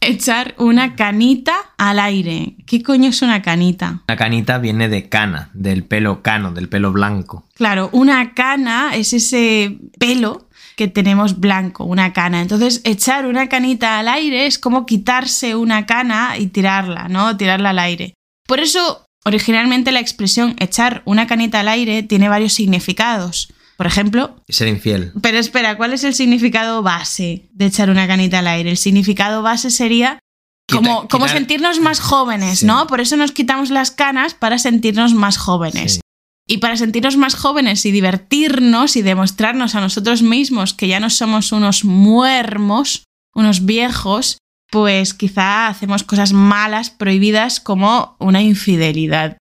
Echar 0.06 0.56
una 0.58 0.96
canita 0.96 1.54
al 1.78 2.00
aire. 2.00 2.56
¿Qué 2.66 2.84
coño 2.84 3.10
es 3.10 3.22
una 3.22 3.42
canita? 3.42 4.04
La 4.08 4.16
canita 4.16 4.58
viene 4.58 4.89
de 4.89 5.10
cana, 5.10 5.50
del 5.54 5.84
pelo 5.84 6.22
cano, 6.22 6.52
del 6.52 6.70
pelo 6.70 6.92
blanco. 6.92 7.46
Claro, 7.56 7.89
una 7.94 8.34
cana 8.34 8.96
es 8.96 9.13
ese 9.13 9.78
pelo 10.00 10.50
que 10.76 10.88
tenemos 10.88 11.39
blanco, 11.39 11.86
una 11.86 12.13
cana. 12.13 12.42
Entonces, 12.42 12.82
echar 12.84 13.26
una 13.26 13.48
canita 13.48 14.00
al 14.00 14.08
aire 14.08 14.46
es 14.46 14.60
como 14.60 14.86
quitarse 14.86 15.56
una 15.56 15.86
cana 15.86 16.38
y 16.38 16.48
tirarla, 16.48 17.08
¿no? 17.08 17.38
Tirarla 17.38 17.70
al 17.70 17.80
aire. 17.80 18.13
Por 18.46 18.60
eso 18.60 19.04
Originalmente 19.26 19.92
la 19.92 20.02
expresión 20.02 20.56
echar 20.60 21.02
una 21.06 21.28
canita 21.28 21.62
al 21.62 21.70
aire 21.70 22.04
tiene 22.04 22.28
varios 22.28 22.54
significados. 22.54 23.54
Por 23.78 23.88
ejemplo, 23.88 24.36
Ser 24.50 24.68
infiel. 24.68 25.12
pero 25.22 25.40
espera, 25.40 25.78
¿cuál 25.78 25.94
es 25.94 26.04
el 26.04 26.14
significado 26.14 26.84
base 26.84 27.50
de 27.54 27.66
echar 27.66 27.90
una 27.90 28.08
canita 28.08 28.40
al 28.40 28.48
aire? 28.48 28.70
El 28.72 28.78
significado 28.78 29.42
base 29.42 29.72
sería 29.72 30.20
Quita- 30.68 30.78
como, 30.78 31.08
como 31.08 31.28
sentirnos 31.28 31.80
más 31.80 32.00
jóvenes, 32.00 32.60
Sí. 32.60 32.66
¿no? 32.66 32.88
Por 32.88 33.02
eso 33.02 33.18
nos 33.18 33.32
quitamos 33.32 33.70
las 33.72 33.92
canas 33.92 34.34
para 34.36 34.58
sentirnos 34.60 35.14
más 35.14 35.38
jóvenes. 35.38 35.96
Sí. 35.96 36.00
Y 36.48 36.58
para 36.58 36.76
sentirnos 36.78 37.16
más 37.18 37.36
jóvenes 37.36 37.86
y 37.86 37.92
divertirnos 37.92 38.96
y 38.96 39.02
demostrarnos 39.02 39.76
a 39.76 39.82
nosotros 39.82 40.22
mismos 40.22 40.74
que 40.74 40.88
ya 40.88 41.00
no 41.00 41.10
somos 41.10 41.52
unos 41.52 41.84
muermos, 41.86 43.04
unos 43.34 43.66
viejos, 43.66 44.38
pues 44.70 45.14
quizá 45.14 45.68
hacemos 45.68 46.04
cosas 46.04 46.34
malas, 46.34 46.90
prohibidas, 46.90 47.60
como 47.60 48.16
una 48.20 48.42
infidelidad. 48.42 49.38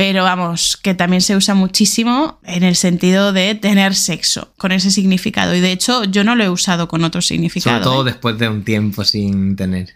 Pero 0.00 0.24
vamos, 0.24 0.78
que 0.78 0.94
también 0.94 1.20
se 1.20 1.36
usa 1.36 1.54
muchísimo 1.54 2.38
en 2.44 2.62
el 2.62 2.74
sentido 2.74 3.34
de 3.34 3.54
tener 3.54 3.94
sexo, 3.94 4.50
con 4.56 4.72
ese 4.72 4.90
significado. 4.90 5.54
Y 5.54 5.60
de 5.60 5.72
hecho, 5.72 6.04
yo 6.04 6.24
no 6.24 6.36
lo 6.36 6.44
he 6.44 6.48
usado 6.48 6.88
con 6.88 7.04
otro 7.04 7.20
significado. 7.20 7.76
Sobre 7.76 7.84
todo 7.84 8.00
¿eh? 8.00 8.12
después 8.12 8.38
de 8.38 8.48
un 8.48 8.64
tiempo 8.64 9.04
sin 9.04 9.56
tener. 9.56 9.94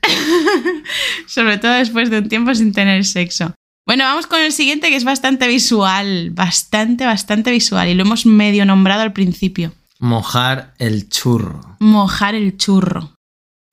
Sobre 1.26 1.56
todo 1.56 1.72
después 1.72 2.10
de 2.10 2.18
un 2.18 2.28
tiempo 2.28 2.54
sin 2.54 2.74
tener 2.74 3.06
sexo. 3.06 3.54
Bueno, 3.86 4.04
vamos 4.04 4.26
con 4.26 4.42
el 4.42 4.52
siguiente 4.52 4.90
que 4.90 4.96
es 4.96 5.04
bastante 5.04 5.48
visual, 5.48 6.32
bastante, 6.32 7.06
bastante 7.06 7.50
visual 7.50 7.88
y 7.88 7.94
lo 7.94 8.02
hemos 8.02 8.26
medio 8.26 8.66
nombrado 8.66 9.00
al 9.00 9.14
principio. 9.14 9.72
Mojar 10.00 10.74
el 10.78 11.08
churro. 11.08 11.76
Mojar 11.78 12.34
el 12.34 12.58
churro. 12.58 13.13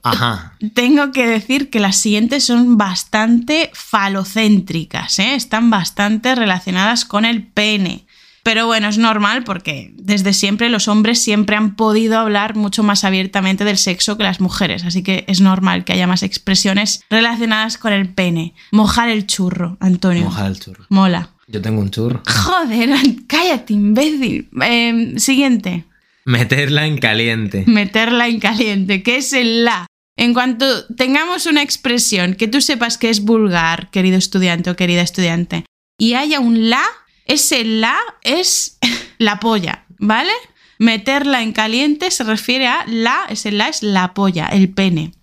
Ajá. 0.04 0.54
Tengo 0.74 1.12
que 1.12 1.28
decir 1.28 1.70
que 1.70 1.80
las 1.80 1.98
siguientes 1.98 2.44
son 2.44 2.78
bastante 2.78 3.70
falocéntricas, 3.74 5.20
¿eh? 5.20 5.36
están 5.36 5.70
bastante 5.70 6.36
relacionadas 6.36 7.06
con 7.06 7.26
el 7.26 7.44
pene. 7.44 8.06
Pero 8.44 8.66
bueno, 8.66 8.88
es 8.88 8.98
normal 8.98 9.44
porque 9.44 9.94
desde 9.96 10.34
siempre 10.34 10.70
los 10.70 10.88
hombres 10.88 11.22
siempre 11.22 11.56
han 11.56 11.76
podido 11.76 12.18
hablar 12.18 12.56
mucho 12.56 12.82
más 12.82 13.04
abiertamente 13.04 13.64
del 13.66 13.78
sexo 13.78 14.18
que 14.18 14.24
las 14.24 14.42
mujeres, 14.42 14.84
así 14.84 15.04
que 15.04 15.26
es 15.28 15.42
normal 15.42 15.86
que 15.86 15.94
haya 15.94 16.08
más 16.08 16.24
expresiones 16.24 17.04
relacionadas 17.10 17.78
con 17.78 17.94
el 17.94 18.10
pene. 18.10 18.56
Mojar 18.72 19.10
el 19.10 19.28
churro, 19.28 19.78
Antonio. 19.80 20.24
Mojar 20.24 20.48
el 20.48 20.60
churro. 20.60 20.86
Mola. 20.90 21.30
Yo 21.48 21.62
tengo 21.62 21.82
un 21.82 21.92
churro. 21.92 22.24
Joder, 22.28 22.90
cállate, 23.28 23.74
imbécil. 23.74 24.50
Eh, 24.64 25.14
siguiente. 25.18 25.86
Meterla 26.26 26.86
en 26.88 26.98
caliente. 26.98 27.64
Meterla 27.68 28.28
en 28.28 28.40
caliente, 28.40 29.04
que 29.04 29.18
es 29.18 29.34
el 29.34 29.66
la. 29.66 29.88
En 30.18 30.34
cuanto 30.34 30.86
tengamos 30.96 31.46
una 31.46 31.62
expresión 31.62 32.36
que 32.36 32.48
tú 32.48 32.62
sepas 32.62 32.98
que 32.98 33.10
es 33.10 33.22
vulgar, 33.22 33.90
querido 33.92 34.18
estudiante 34.18 34.70
o 34.70 34.76
querida 34.76 35.02
estudiante, 35.02 35.66
y 35.98 36.14
haya 36.14 36.40
un 36.40 36.70
la, 36.70 36.84
ese 37.26 37.64
la 37.64 37.98
es 38.22 38.78
la 39.18 39.40
polla, 39.40 39.86
¿vale? 40.00 40.32
Meterla 40.80 41.44
en 41.44 41.54
caliente 41.54 42.10
se 42.10 42.24
refiere 42.24 42.68
a 42.68 42.86
la, 42.88 43.26
ese 43.30 43.52
la 43.52 43.68
es 43.68 43.84
la 43.84 44.14
polla, 44.14 44.48
el 44.48 44.74
pene. 44.74 45.14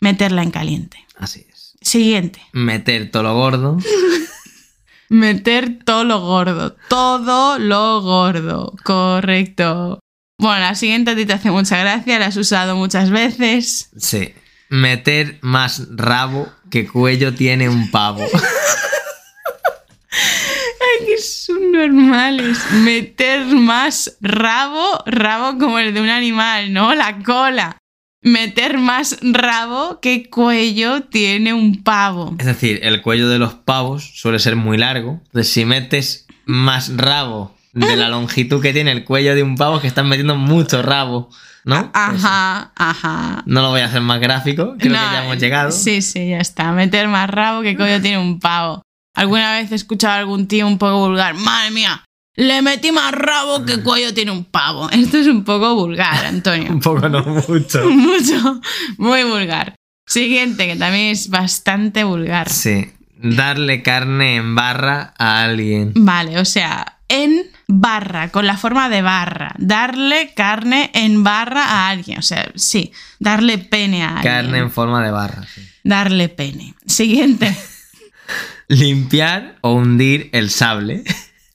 Meterla 0.00 0.44
en 0.44 0.52
caliente. 0.52 1.04
Así 1.16 1.44
es. 1.50 1.76
Siguiente. 1.80 2.40
Meter 2.52 3.10
todo 3.10 3.24
lo 3.24 3.34
gordo. 3.34 3.78
Meter 5.08 5.80
todo 5.84 6.04
lo 6.04 6.20
gordo. 6.20 6.76
Todo 6.88 7.58
lo 7.58 8.00
gordo. 8.02 8.74
Correcto. 8.84 9.98
Bueno, 10.40 10.60
la 10.60 10.76
siguiente 10.76 11.10
a 11.10 11.16
ti 11.16 11.26
te 11.26 11.32
hace 11.32 11.50
mucha 11.50 11.78
gracia, 11.78 12.20
la 12.20 12.26
has 12.26 12.36
usado 12.36 12.76
muchas 12.76 13.10
veces. 13.10 13.90
Sí. 13.96 14.32
Meter 14.68 15.38
más 15.40 15.88
rabo 15.90 16.48
que 16.70 16.86
cuello 16.86 17.34
tiene 17.34 17.68
un 17.68 17.90
pavo. 17.90 18.20
Ay, 20.12 21.06
que 21.06 21.18
son 21.18 21.72
normales. 21.72 22.56
Meter 22.70 23.46
más 23.46 24.16
rabo, 24.20 25.02
rabo 25.06 25.58
como 25.58 25.80
el 25.80 25.92
de 25.92 26.02
un 26.02 26.08
animal, 26.08 26.72
¿no? 26.72 26.94
La 26.94 27.18
cola. 27.18 27.76
Meter 28.22 28.78
más 28.78 29.18
rabo 29.22 29.98
que 30.00 30.30
cuello 30.30 31.02
tiene 31.02 31.52
un 31.52 31.82
pavo. 31.82 32.36
Es 32.38 32.46
decir, 32.46 32.78
el 32.84 33.02
cuello 33.02 33.28
de 33.28 33.40
los 33.40 33.54
pavos 33.54 34.12
suele 34.14 34.38
ser 34.38 34.54
muy 34.54 34.78
largo. 34.78 35.20
Entonces, 35.26 35.52
si 35.52 35.64
metes 35.64 36.28
más 36.44 36.96
rabo 36.96 37.57
de 37.78 37.96
la 37.96 38.08
longitud 38.08 38.60
que 38.60 38.72
tiene 38.72 38.92
el 38.92 39.04
cuello 39.04 39.34
de 39.34 39.42
un 39.42 39.56
pavo, 39.56 39.76
es 39.76 39.82
que 39.82 39.88
están 39.88 40.08
metiendo 40.08 40.36
mucho 40.36 40.82
rabo, 40.82 41.30
¿no? 41.64 41.90
Ajá, 41.94 42.72
ajá. 42.76 43.42
No 43.46 43.62
lo 43.62 43.70
voy 43.70 43.80
a 43.80 43.86
hacer 43.86 44.00
más 44.00 44.20
gráfico, 44.20 44.76
creo 44.78 44.92
No, 44.92 44.98
que 44.98 45.14
ya 45.14 45.24
hemos 45.24 45.38
llegado. 45.38 45.70
Sí, 45.70 46.02
sí, 46.02 46.30
ya 46.30 46.38
está. 46.38 46.72
Meter 46.72 47.08
más 47.08 47.28
rabo 47.30 47.62
que 47.62 47.76
cuello 47.76 48.00
tiene 48.00 48.18
un 48.18 48.40
pavo. 48.40 48.82
Alguna 49.14 49.56
vez 49.56 49.72
he 49.72 49.74
escuchado 49.74 50.14
a 50.14 50.18
algún 50.18 50.46
tío 50.46 50.66
un 50.66 50.78
poco 50.78 51.08
vulgar. 51.08 51.34
Madre 51.34 51.70
mía, 51.72 52.04
le 52.38 52.62
metí 52.62 52.92
más 52.92 53.10
rabo 53.10 53.64
que 53.64 53.82
cuello 53.82 54.14
tiene 54.14 54.30
un 54.30 54.44
pavo. 54.44 54.88
Esto 54.92 55.18
es 55.18 55.26
un 55.26 55.42
poco 55.42 55.74
vulgar, 55.74 56.24
Antonio. 56.24 56.70
Un 56.70 56.80
poco, 56.80 57.08
no 57.08 57.24
mucho. 57.24 57.84
Mucho, 57.90 58.60
muy 58.96 59.24
vulgar. 59.24 59.74
Siguiente, 60.06 60.66
que 60.68 60.76
también 60.76 61.10
es 61.10 61.28
bastante 61.30 62.04
vulgar. 62.04 62.48
Sí. 62.48 62.92
Darle 63.16 63.82
carne 63.82 64.36
en 64.36 64.54
barra 64.54 65.12
a 65.18 65.42
alguien. 65.42 65.92
Vale, 65.96 66.38
o 66.38 66.44
sea, 66.44 66.97
en 67.08 67.50
barra, 67.66 68.30
con 68.30 68.46
la 68.46 68.56
forma 68.56 68.88
de 68.88 69.02
barra. 69.02 69.54
Darle 69.58 70.32
carne 70.34 70.90
en 70.94 71.24
barra 71.24 71.64
a 71.64 71.88
alguien. 71.88 72.18
O 72.18 72.22
sea, 72.22 72.50
sí, 72.54 72.92
darle 73.18 73.58
pene 73.58 74.02
a 74.02 74.16
alguien. 74.16 74.32
Carne 74.32 74.58
en 74.58 74.70
forma 74.70 75.02
de 75.04 75.10
barra. 75.10 75.44
sí. 75.54 75.62
Darle 75.84 76.28
pene. 76.28 76.74
Siguiente. 76.86 77.56
Limpiar 78.68 79.56
o 79.62 79.72
hundir 79.72 80.28
el 80.32 80.50
sable. 80.50 81.02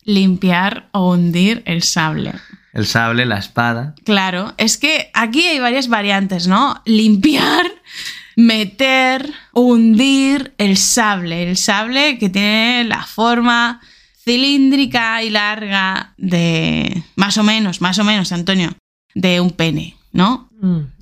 Limpiar 0.04 0.90
o 0.92 1.12
hundir 1.12 1.62
el 1.66 1.84
sable. 1.84 2.34
El 2.74 2.88
sable, 2.88 3.26
la 3.28 3.38
espada. 3.38 3.94
Claro, 4.04 4.56
es 4.58 4.78
que 4.78 5.12
aquí 5.14 5.44
hay 5.44 5.60
varias 5.60 5.88
variantes, 5.88 6.48
¿no? 6.48 6.82
Limpiar, 6.86 7.68
meter, 8.36 9.32
hundir 9.54 10.56
el 10.58 10.78
sable. 10.78 11.48
El 11.48 11.58
sable 11.58 12.18
que 12.18 12.30
tiene 12.30 12.84
la 12.86 13.04
forma 13.04 13.80
cilíndrica 14.24 15.22
y 15.24 15.30
larga 15.30 16.14
de... 16.18 17.04
Más 17.16 17.38
o 17.38 17.44
menos, 17.44 17.82
más 17.82 18.00
o 18.00 18.04
menos, 18.04 18.32
Antonio. 18.32 18.72
De 19.16 19.40
un 19.40 19.52
pene, 19.52 19.96
¿no? 20.12 20.50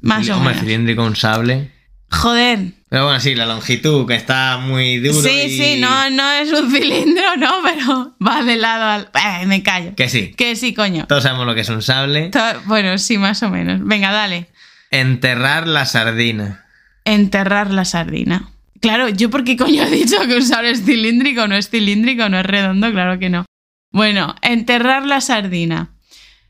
Más 0.01 0.27
o 0.29 0.39
menos. 0.39 0.59
cilíndrico, 0.59 1.03
un 1.03 1.15
sable. 1.15 1.71
Joder. 2.09 2.73
Pero 2.89 3.05
bueno, 3.05 3.19
sí, 3.21 3.35
la 3.35 3.45
longitud, 3.45 4.05
que 4.05 4.15
está 4.15 4.57
muy 4.57 4.97
duro. 4.97 5.21
Sí, 5.21 5.43
y- 5.45 5.57
sí, 5.57 5.75
no, 5.79 6.09
no 6.09 6.29
es 6.33 6.51
un 6.51 6.69
cilindro, 6.69 7.23
no, 7.37 7.49
pero 7.63 8.15
va 8.25 8.43
de 8.43 8.57
lado 8.57 8.83
al... 8.85 9.09
Eh, 9.41 9.45
me 9.45 9.63
callo. 9.63 9.95
Que 9.95 10.09
sí. 10.09 10.33
Que 10.35 10.57
sí, 10.57 10.73
coño. 10.73 11.05
Todos 11.07 11.23
sabemos 11.23 11.45
lo 11.45 11.55
que 11.55 11.61
es 11.61 11.69
un 11.69 11.81
sable. 11.81 12.29
To- 12.29 12.39
Bueno, 12.65 12.97
sí, 12.97 13.17
más 13.17 13.41
o 13.43 13.49
menos. 13.49 13.79
Venga, 13.85 14.11
dale. 14.11 14.47
Enterrar 14.89 15.67
la 15.67 15.85
sardina. 15.85 16.65
enterrar 17.05 17.71
la 17.71 17.85
sardina. 17.85 18.49
Claro, 18.81 19.09
yo 19.09 19.29
porque 19.29 19.55
coño 19.55 19.83
he 19.83 19.89
dicho 19.91 20.17
que 20.27 20.35
un 20.35 20.43
sable 20.43 20.71
es 20.71 20.83
cilíndrico, 20.83 21.47
no 21.47 21.55
es 21.55 21.69
cilíndrico, 21.69 22.27
no 22.29 22.39
es 22.39 22.45
redondo, 22.45 22.91
claro 22.91 23.19
que 23.19 23.29
no. 23.29 23.45
Bueno, 23.91 24.35
enterrar 24.41 25.05
la 25.05 25.21
sardina. 25.21 25.91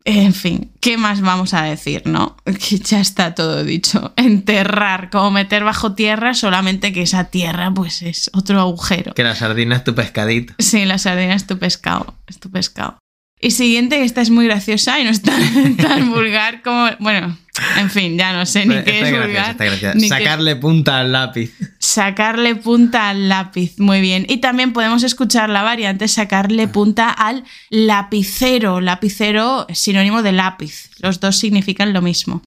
En 0.03 0.33
fin, 0.33 0.71
¿qué 0.79 0.97
más 0.97 1.21
vamos 1.21 1.53
a 1.53 1.63
decir, 1.63 2.03
no? 2.05 2.37
Que 2.45 2.79
ya 2.79 2.99
está 2.99 3.35
todo 3.35 3.63
dicho. 3.63 4.13
Enterrar, 4.15 5.09
como 5.11 5.29
meter 5.29 5.63
bajo 5.63 5.93
tierra, 5.93 6.33
solamente 6.33 6.91
que 6.91 7.03
esa 7.03 7.25
tierra 7.25 7.71
pues 7.71 8.01
es 8.01 8.31
otro 8.33 8.59
agujero. 8.59 9.13
Que 9.13 9.23
la 9.23 9.35
sardina 9.35 9.75
es 9.75 9.83
tu 9.83 9.93
pescadito. 9.93 10.55
Sí, 10.57 10.85
la 10.85 10.97
sardina 10.97 11.35
es 11.35 11.45
tu 11.45 11.59
pescado, 11.59 12.15
es 12.27 12.39
tu 12.39 12.49
pescado. 12.49 12.97
Y 13.39 13.51
siguiente, 13.51 14.03
esta 14.03 14.21
es 14.21 14.29
muy 14.29 14.45
graciosa 14.45 14.99
y 14.99 15.03
no 15.03 15.09
es 15.09 15.21
tan, 15.21 15.75
tan 15.77 16.09
vulgar 16.11 16.61
como... 16.61 16.89
Bueno, 16.99 17.37
en 17.79 17.89
fin, 17.89 18.17
ya 18.17 18.31
no 18.33 18.45
sé 18.45 18.65
ni 18.65 18.75
qué 18.83 19.01
es 19.01 19.11
graciosa, 19.11 19.25
vulgar. 19.27 19.57
qué- 19.97 19.99
Sacarle 20.09 20.55
punta 20.55 20.99
al 20.99 21.11
lápiz. 21.11 21.51
Sacarle 21.79 22.55
punta 22.55 23.09
al 23.09 23.27
lápiz, 23.29 23.77
muy 23.79 23.99
bien. 24.01 24.25
Y 24.29 24.37
también 24.37 24.71
podemos 24.73 25.03
escuchar 25.03 25.49
la 25.49 25.61
variante 25.61 26.07
sacarle 26.07 26.67
punta 26.67 27.09
al 27.09 27.43
lapicero. 27.69 28.79
Lapicero 28.81 29.65
es 29.67 29.79
sinónimo 29.79 30.21
de 30.23 30.31
lápiz. 30.31 30.91
Los 30.99 31.19
dos 31.19 31.37
significan 31.37 31.91
lo 31.93 32.01
mismo. 32.01 32.41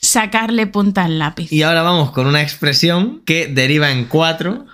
Sacarle 0.00 0.66
punta 0.68 1.04
al 1.04 1.18
lápiz. 1.18 1.52
Y 1.52 1.62
ahora 1.62 1.82
vamos 1.82 2.12
con 2.12 2.26
una 2.26 2.40
expresión 2.40 3.22
que 3.26 3.48
deriva 3.48 3.90
en 3.90 4.04
cuatro. 4.04 4.66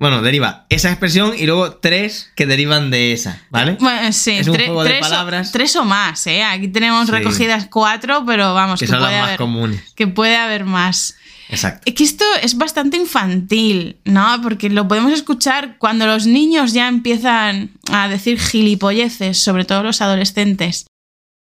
Bueno, 0.00 0.22
deriva 0.22 0.64
esa 0.70 0.88
expresión 0.90 1.34
y 1.38 1.44
luego 1.46 1.74
tres 1.74 2.32
que 2.34 2.46
derivan 2.46 2.90
de 2.90 3.12
esa, 3.12 3.42
¿vale? 3.50 3.76
Bueno, 3.78 4.10
sí, 4.12 4.30
Es 4.32 4.48
un 4.48 4.56
tre- 4.56 4.64
juego 4.64 4.82
de 4.82 4.90
tres, 4.90 5.00
palabras. 5.02 5.48
O, 5.50 5.52
tres 5.52 5.76
o 5.76 5.84
más, 5.84 6.26
¿eh? 6.26 6.42
Aquí 6.42 6.68
tenemos 6.68 7.06
Sí. 7.06 7.12
recogidas 7.12 7.66
cuatro, 7.70 8.24
pero 8.26 8.54
vamos, 8.54 8.80
Que 8.80 8.86
que, 8.86 8.92
son 8.92 9.00
las 9.00 9.08
puede 9.10 9.20
más 9.20 9.28
haber, 9.28 9.38
comunes. 9.38 9.82
que 9.94 10.06
puede 10.08 10.36
haber 10.36 10.64
más. 10.64 11.16
Exacto. 11.50 11.82
Es 11.84 11.94
que 11.94 12.04
esto 12.04 12.24
es 12.42 12.56
bastante 12.56 12.96
infantil, 12.96 13.98
¿no? 14.04 14.40
Porque 14.42 14.70
lo 14.70 14.88
podemos 14.88 15.12
escuchar 15.12 15.76
cuando 15.78 16.06
los 16.06 16.24
niños 16.26 16.72
ya 16.72 16.88
empiezan 16.88 17.72
a 17.92 18.08
decir 18.08 18.40
gilipolleces, 18.40 19.36
sobre 19.38 19.64
todo 19.64 19.82
los 19.82 20.00
adolescentes. 20.00 20.86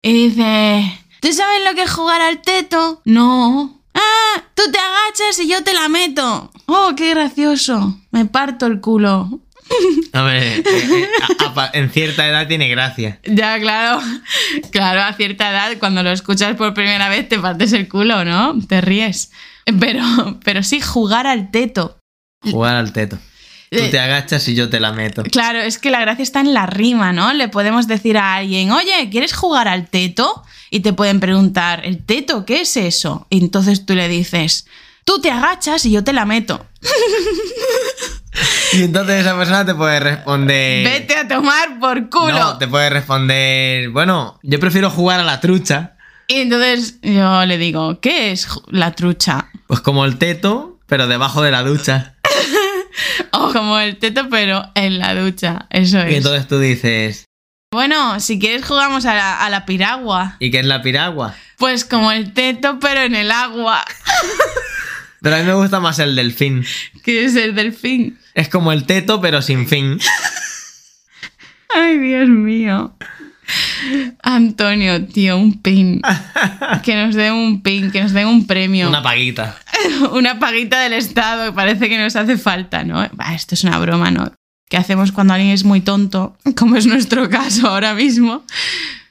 Y 0.03 0.13
dice, 0.29 1.01
¿tú 1.21 1.33
sabes 1.33 1.61
lo 1.69 1.75
que 1.75 1.83
es 1.83 1.91
jugar 1.91 2.21
al 2.21 2.41
teto? 2.43 3.01
No. 3.05 3.81
Ah, 3.95 4.43
tú 4.55 4.63
te 4.73 4.79
agachas 4.79 5.39
y 5.41 5.49
yo 5.49 5.63
te 5.63 5.73
la 5.73 5.89
meto. 5.89 6.51
Oh, 6.67 6.93
qué 6.97 7.11
gracioso. 7.11 7.99
Me 8.11 8.25
parto 8.27 8.67
el 8.67 8.81
culo. 8.81 9.41
Hombre, 10.13 10.59
eh, 10.59 10.63
eh, 10.67 11.09
a- 11.41 11.61
a- 11.63 11.71
en 11.73 11.91
cierta 11.91 12.27
edad 12.29 12.47
tiene 12.47 12.69
gracia. 12.69 13.21
Ya, 13.25 13.59
claro. 13.59 14.01
Claro, 14.71 15.03
a 15.03 15.13
cierta 15.15 15.51
edad, 15.51 15.73
cuando 15.79 16.03
lo 16.03 16.11
escuchas 16.11 16.55
por 16.57 16.75
primera 16.75 17.09
vez, 17.09 17.29
te 17.29 17.39
partes 17.39 17.73
el 17.73 17.89
culo, 17.89 18.25
¿no? 18.25 18.59
Te 18.67 18.81
ríes. 18.81 19.31
Pero, 19.81 20.03
pero 20.45 20.63
sí, 20.63 20.81
jugar 20.81 21.27
al 21.27 21.51
teto. 21.51 21.99
Jugar 22.43 22.77
al 22.77 22.93
teto. 22.93 23.17
Tú 23.71 23.79
Eh, 23.81 23.89
te 23.91 23.99
agachas 23.99 24.47
y 24.49 24.55
yo 24.55 24.69
te 24.69 24.79
la 24.79 24.93
meto. 24.93 25.23
Claro, 25.25 25.61
es 25.61 25.79
que 25.79 25.91
la 25.91 26.01
gracia 26.01 26.23
está 26.23 26.41
en 26.41 26.53
la 26.53 26.67
rima, 26.67 27.13
¿no? 27.13 27.33
Le 27.33 27.49
podemos 27.49 27.87
decir 27.89 28.19
a 28.19 28.35
alguien, 28.37 28.71
oye, 28.71 29.09
¿quieres 29.11 29.33
jugar 29.33 29.67
al 29.69 29.89
teto? 29.89 30.45
Y 30.75 30.81
te 30.81 30.93
pueden 30.93 31.21
preguntar, 31.21 31.83
¿el 31.85 32.05
teto 32.05 32.45
qué 32.45 32.63
es 32.63 32.77
eso? 32.77 33.29
Y 33.31 33.39
entonces 33.39 33.87
tú 33.87 33.95
le 33.95 34.09
dices, 34.09 34.67
tú 35.05 35.21
te 35.21 35.31
agachas 35.31 35.87
y 35.87 35.93
yo 35.93 36.03
te 36.03 36.13
la 36.13 36.25
meto. 36.25 36.67
Y 38.73 38.83
entonces 38.83 39.21
esa 39.21 39.37
persona 39.37 39.65
te 39.65 39.73
puede 39.77 40.01
responder. 40.01 40.85
Vete 40.85 41.17
a 41.17 41.29
tomar 41.29 41.79
por 41.79 42.11
culo. 42.11 42.33
No, 42.33 42.59
te 42.59 42.67
puede 42.67 42.91
responder. 42.91 43.91
Bueno, 43.91 44.41
yo 44.43 44.59
prefiero 44.59 44.91
jugar 44.91 45.21
a 45.21 45.23
la 45.23 45.39
trucha. 45.41 45.95
Y 46.27 46.41
entonces 46.41 46.99
yo 47.01 47.45
le 47.47 47.57
digo, 47.57 48.01
¿qué 48.01 48.33
es 48.33 48.49
la 48.67 48.91
trucha? 48.91 49.53
Pues 49.69 49.79
como 49.81 50.05
el 50.05 50.19
teto, 50.19 50.81
pero 50.87 51.07
debajo 51.07 51.41
de 51.43 51.53
la 51.53 51.63
ducha. 51.63 52.17
O 53.33 53.53
como 53.53 53.79
el 53.79 53.99
teto, 53.99 54.29
pero 54.29 54.65
en 54.75 54.99
la 54.99 55.15
ducha. 55.15 55.67
Eso 55.71 55.99
Y 55.99 56.11
es. 56.11 56.17
entonces 56.17 56.49
tú 56.49 56.59
dices. 56.59 57.27
Bueno, 57.75 58.21
si 58.21 58.39
quieres 58.39 58.65
jugamos 58.65 59.05
a 59.05 59.15
la, 59.15 59.45
a 59.45 59.51
la 59.51 59.67
piragua. 59.67 60.37
¿Y 60.39 60.51
qué 60.53 60.61
es 60.61 60.67
la 60.67 60.81
piragua? 60.81 61.35
Pues 61.59 61.85
como 61.85 62.13
el 62.13 62.33
teto, 62.33 62.79
pero 62.81 63.01
en 63.03 63.17
el 63.17 63.31
agua. 63.31 63.85
Pero 65.21 65.37
a 65.37 65.39
mí 65.39 65.47
me 65.47 65.55
gusta 65.55 65.81
más 65.81 65.99
el 66.01 66.17
delfín. 66.17 66.67
Que 67.03 67.25
es 67.25 67.35
el 67.35 67.55
delfín. 67.55 68.19
Es 68.35 68.51
como 68.51 68.73
el 68.73 68.85
teto, 68.85 69.23
pero 69.23 69.41
sin 69.41 69.67
fin. 69.67 69.99
Ay, 71.75 71.97
Dios 71.97 72.29
mío. 72.29 72.95
Antonio, 74.23 75.07
tío, 75.07 75.39
un 75.39 75.63
pin. 75.63 76.03
Que 76.83 76.95
nos 76.95 77.15
den 77.15 77.33
un 77.33 77.63
pin, 77.63 77.91
que 77.91 78.03
nos 78.03 78.13
den 78.13 78.27
un 78.27 78.47
premio. 78.47 78.87
Una 78.87 79.03
paguita. 79.03 79.57
Una 80.13 80.39
paguita 80.39 80.81
del 80.83 80.93
Estado, 80.93 81.47
que 81.47 81.53
parece 81.53 81.89
que 81.89 81.97
nos 81.97 82.15
hace 82.17 82.37
falta, 82.37 82.85
¿no? 82.85 83.09
Bah, 83.13 83.35
esto 83.35 83.55
es 83.55 83.65
una 83.65 83.79
broma, 83.79 84.11
¿no? 84.11 84.31
¿Qué 84.75 84.79
hacemos 84.79 85.13
cuando 85.13 85.35
alguien 85.35 85.53
es 85.53 85.63
muy 85.63 85.83
tonto, 85.83 86.37
como 86.57 86.75
es 86.75 86.89
nuestro 86.89 87.31
caso 87.31 87.69
ahora 87.69 87.95
mismo? 87.95 88.43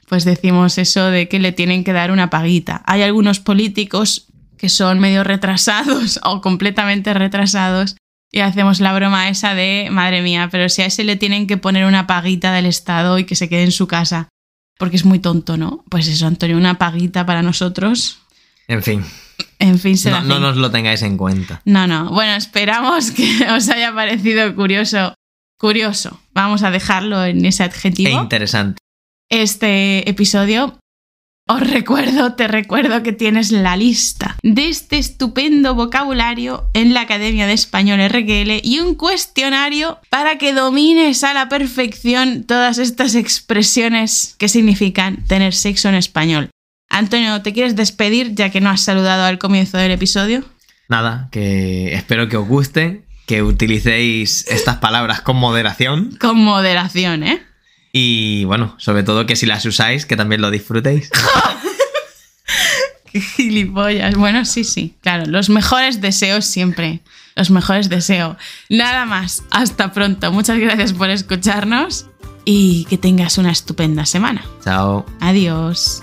Pues 0.10 0.26
decimos 0.26 0.78
eso 0.78 1.06
de 1.06 1.30
que 1.30 1.40
le 1.40 1.54
tienen 1.54 1.86
que 1.86 1.94
dar 1.94 2.12
una 2.12 2.30
paguita. 2.30 2.84
Hay 2.86 3.02
algunos 3.02 3.40
políticos 3.40 4.28
que 4.58 4.68
son 4.68 5.00
medio 5.00 5.24
retrasados 5.24 6.20
o 6.26 6.42
completamente 6.42 7.14
retrasados 7.14 7.96
y 8.30 8.42
hacemos 8.42 8.82
la 8.82 8.94
broma 8.94 9.30
esa 9.30 9.56
de, 9.56 9.88
madre 9.90 10.22
mía, 10.22 10.50
pero 10.52 10.68
si 10.68 10.82
a 10.82 10.88
ese 10.88 11.06
le 11.06 11.16
tienen 11.16 11.48
que 11.48 11.56
poner 11.56 11.86
una 11.86 12.08
paguita 12.08 12.52
del 12.52 12.66
Estado 12.66 13.18
y 13.18 13.24
que 13.24 13.38
se 13.38 13.48
quede 13.48 13.64
en 13.64 13.72
su 13.72 13.88
casa, 13.88 14.28
porque 14.78 14.98
es 14.98 15.06
muy 15.06 15.20
tonto, 15.20 15.56
¿no? 15.56 15.86
Pues 15.90 16.10
eso, 16.10 16.28
Antonio, 16.28 16.58
una 16.58 16.78
paguita 16.78 17.26
para 17.26 17.42
nosotros. 17.42 18.20
En 18.68 18.84
fin, 18.84 19.02
En 19.60 19.80
fin, 19.80 19.98
se 19.98 20.12
no, 20.12 20.18
la 20.18 20.24
no 20.24 20.40
nos 20.42 20.58
lo 20.58 20.72
tengáis 20.72 21.04
en 21.04 21.16
cuenta. 21.16 21.62
no, 21.64 21.88
no. 21.88 22.10
Bueno, 22.10 22.36
esperamos 22.36 23.12
que 23.16 23.48
os 23.50 23.70
haya 23.70 23.96
parecido 23.96 24.54
curioso. 24.56 25.14
Curioso. 25.64 26.20
Vamos 26.34 26.62
a 26.64 26.72
dejarlo 26.72 27.24
en 27.24 27.46
ese 27.46 27.64
E 27.64 27.68
adjetivo. 27.68 28.22
interesante. 28.22 28.82
Este 29.30 30.10
episodio. 30.10 30.78
Os 31.48 31.62
recuerdo, 31.62 32.34
te 32.34 32.50
recuerdo 32.50 33.02
que 33.02 33.14
tienes 33.14 33.50
la 33.54 33.78
lista 33.78 34.36
de 34.44 34.68
este 34.68 34.98
estupendo 34.98 35.74
vocabulario 35.74 36.70
en 36.74 36.94
la 36.94 37.00
Academia 37.00 37.48
de 37.48 37.54
Español 37.54 38.02
RQL 38.06 38.60
y 38.62 38.80
un 38.82 38.96
cuestionario 38.96 40.00
para 40.10 40.38
que 40.38 40.52
domines 40.52 41.24
a 41.24 41.34
la 41.34 41.48
perfección 41.48 42.44
todas 42.44 42.78
estas 42.78 43.16
expresiones 43.16 44.36
que 44.38 44.50
significan 44.50 45.24
tener 45.28 45.54
sexo 45.54 45.88
en 45.88 45.96
español. 45.96 46.50
Antonio, 46.90 47.42
¿te 47.42 47.54
quieres 47.54 47.78
despedir 47.78 48.36
ya 48.36 48.50
que 48.50 48.60
no 48.60 48.70
has 48.70 48.82
saludado 48.82 49.24
al 49.24 49.40
comienzo 49.40 49.78
del 49.78 49.92
episodio? 49.92 50.44
Nada, 50.90 51.30
que 51.32 51.94
espero 51.94 52.28
que 52.28 52.36
os 52.36 52.50
guste, 52.50 53.06
que 53.26 53.44
utilicéis 53.44 54.46
estas 54.50 54.78
palabras 54.78 55.22
con 55.22 55.38
moderación 55.38 56.18
Con 56.20 56.38
moderación, 56.38 57.24
¿eh? 57.24 57.42
y 57.96 58.44
bueno, 58.46 58.74
sobre 58.80 59.04
todo 59.04 59.28
que 59.28 59.36
si 59.36 59.46
las 59.46 59.64
usáis, 59.66 60.08
que 60.08 60.18
también 60.18 60.42
lo 60.42 60.50
disfrutéis. 60.50 61.12
Qué 63.12 63.22
gilipollas. 63.22 64.16
Bueno, 64.16 64.44
sí, 64.46 64.64
sí, 64.64 64.96
claro. 65.02 65.28
Los 65.28 65.50
mejores 65.52 66.02
deseos 66.02 66.46
siempre. 66.46 67.02
Los 67.36 67.52
mejores 67.52 67.90
deseos. 67.90 68.38
Nada 68.70 69.06
más. 69.06 69.44
Hasta 69.52 69.94
pronto. 69.94 70.32
Muchas 70.32 70.58
gracias 70.58 70.94
por 70.94 71.12
escucharnos 71.12 72.08
y 72.44 72.86
que 72.86 72.98
tengas 72.98 73.38
una 73.38 73.52
estupenda 73.52 74.08
semana. 74.08 74.44
Chao. 74.64 75.06
Adiós. 75.20 76.02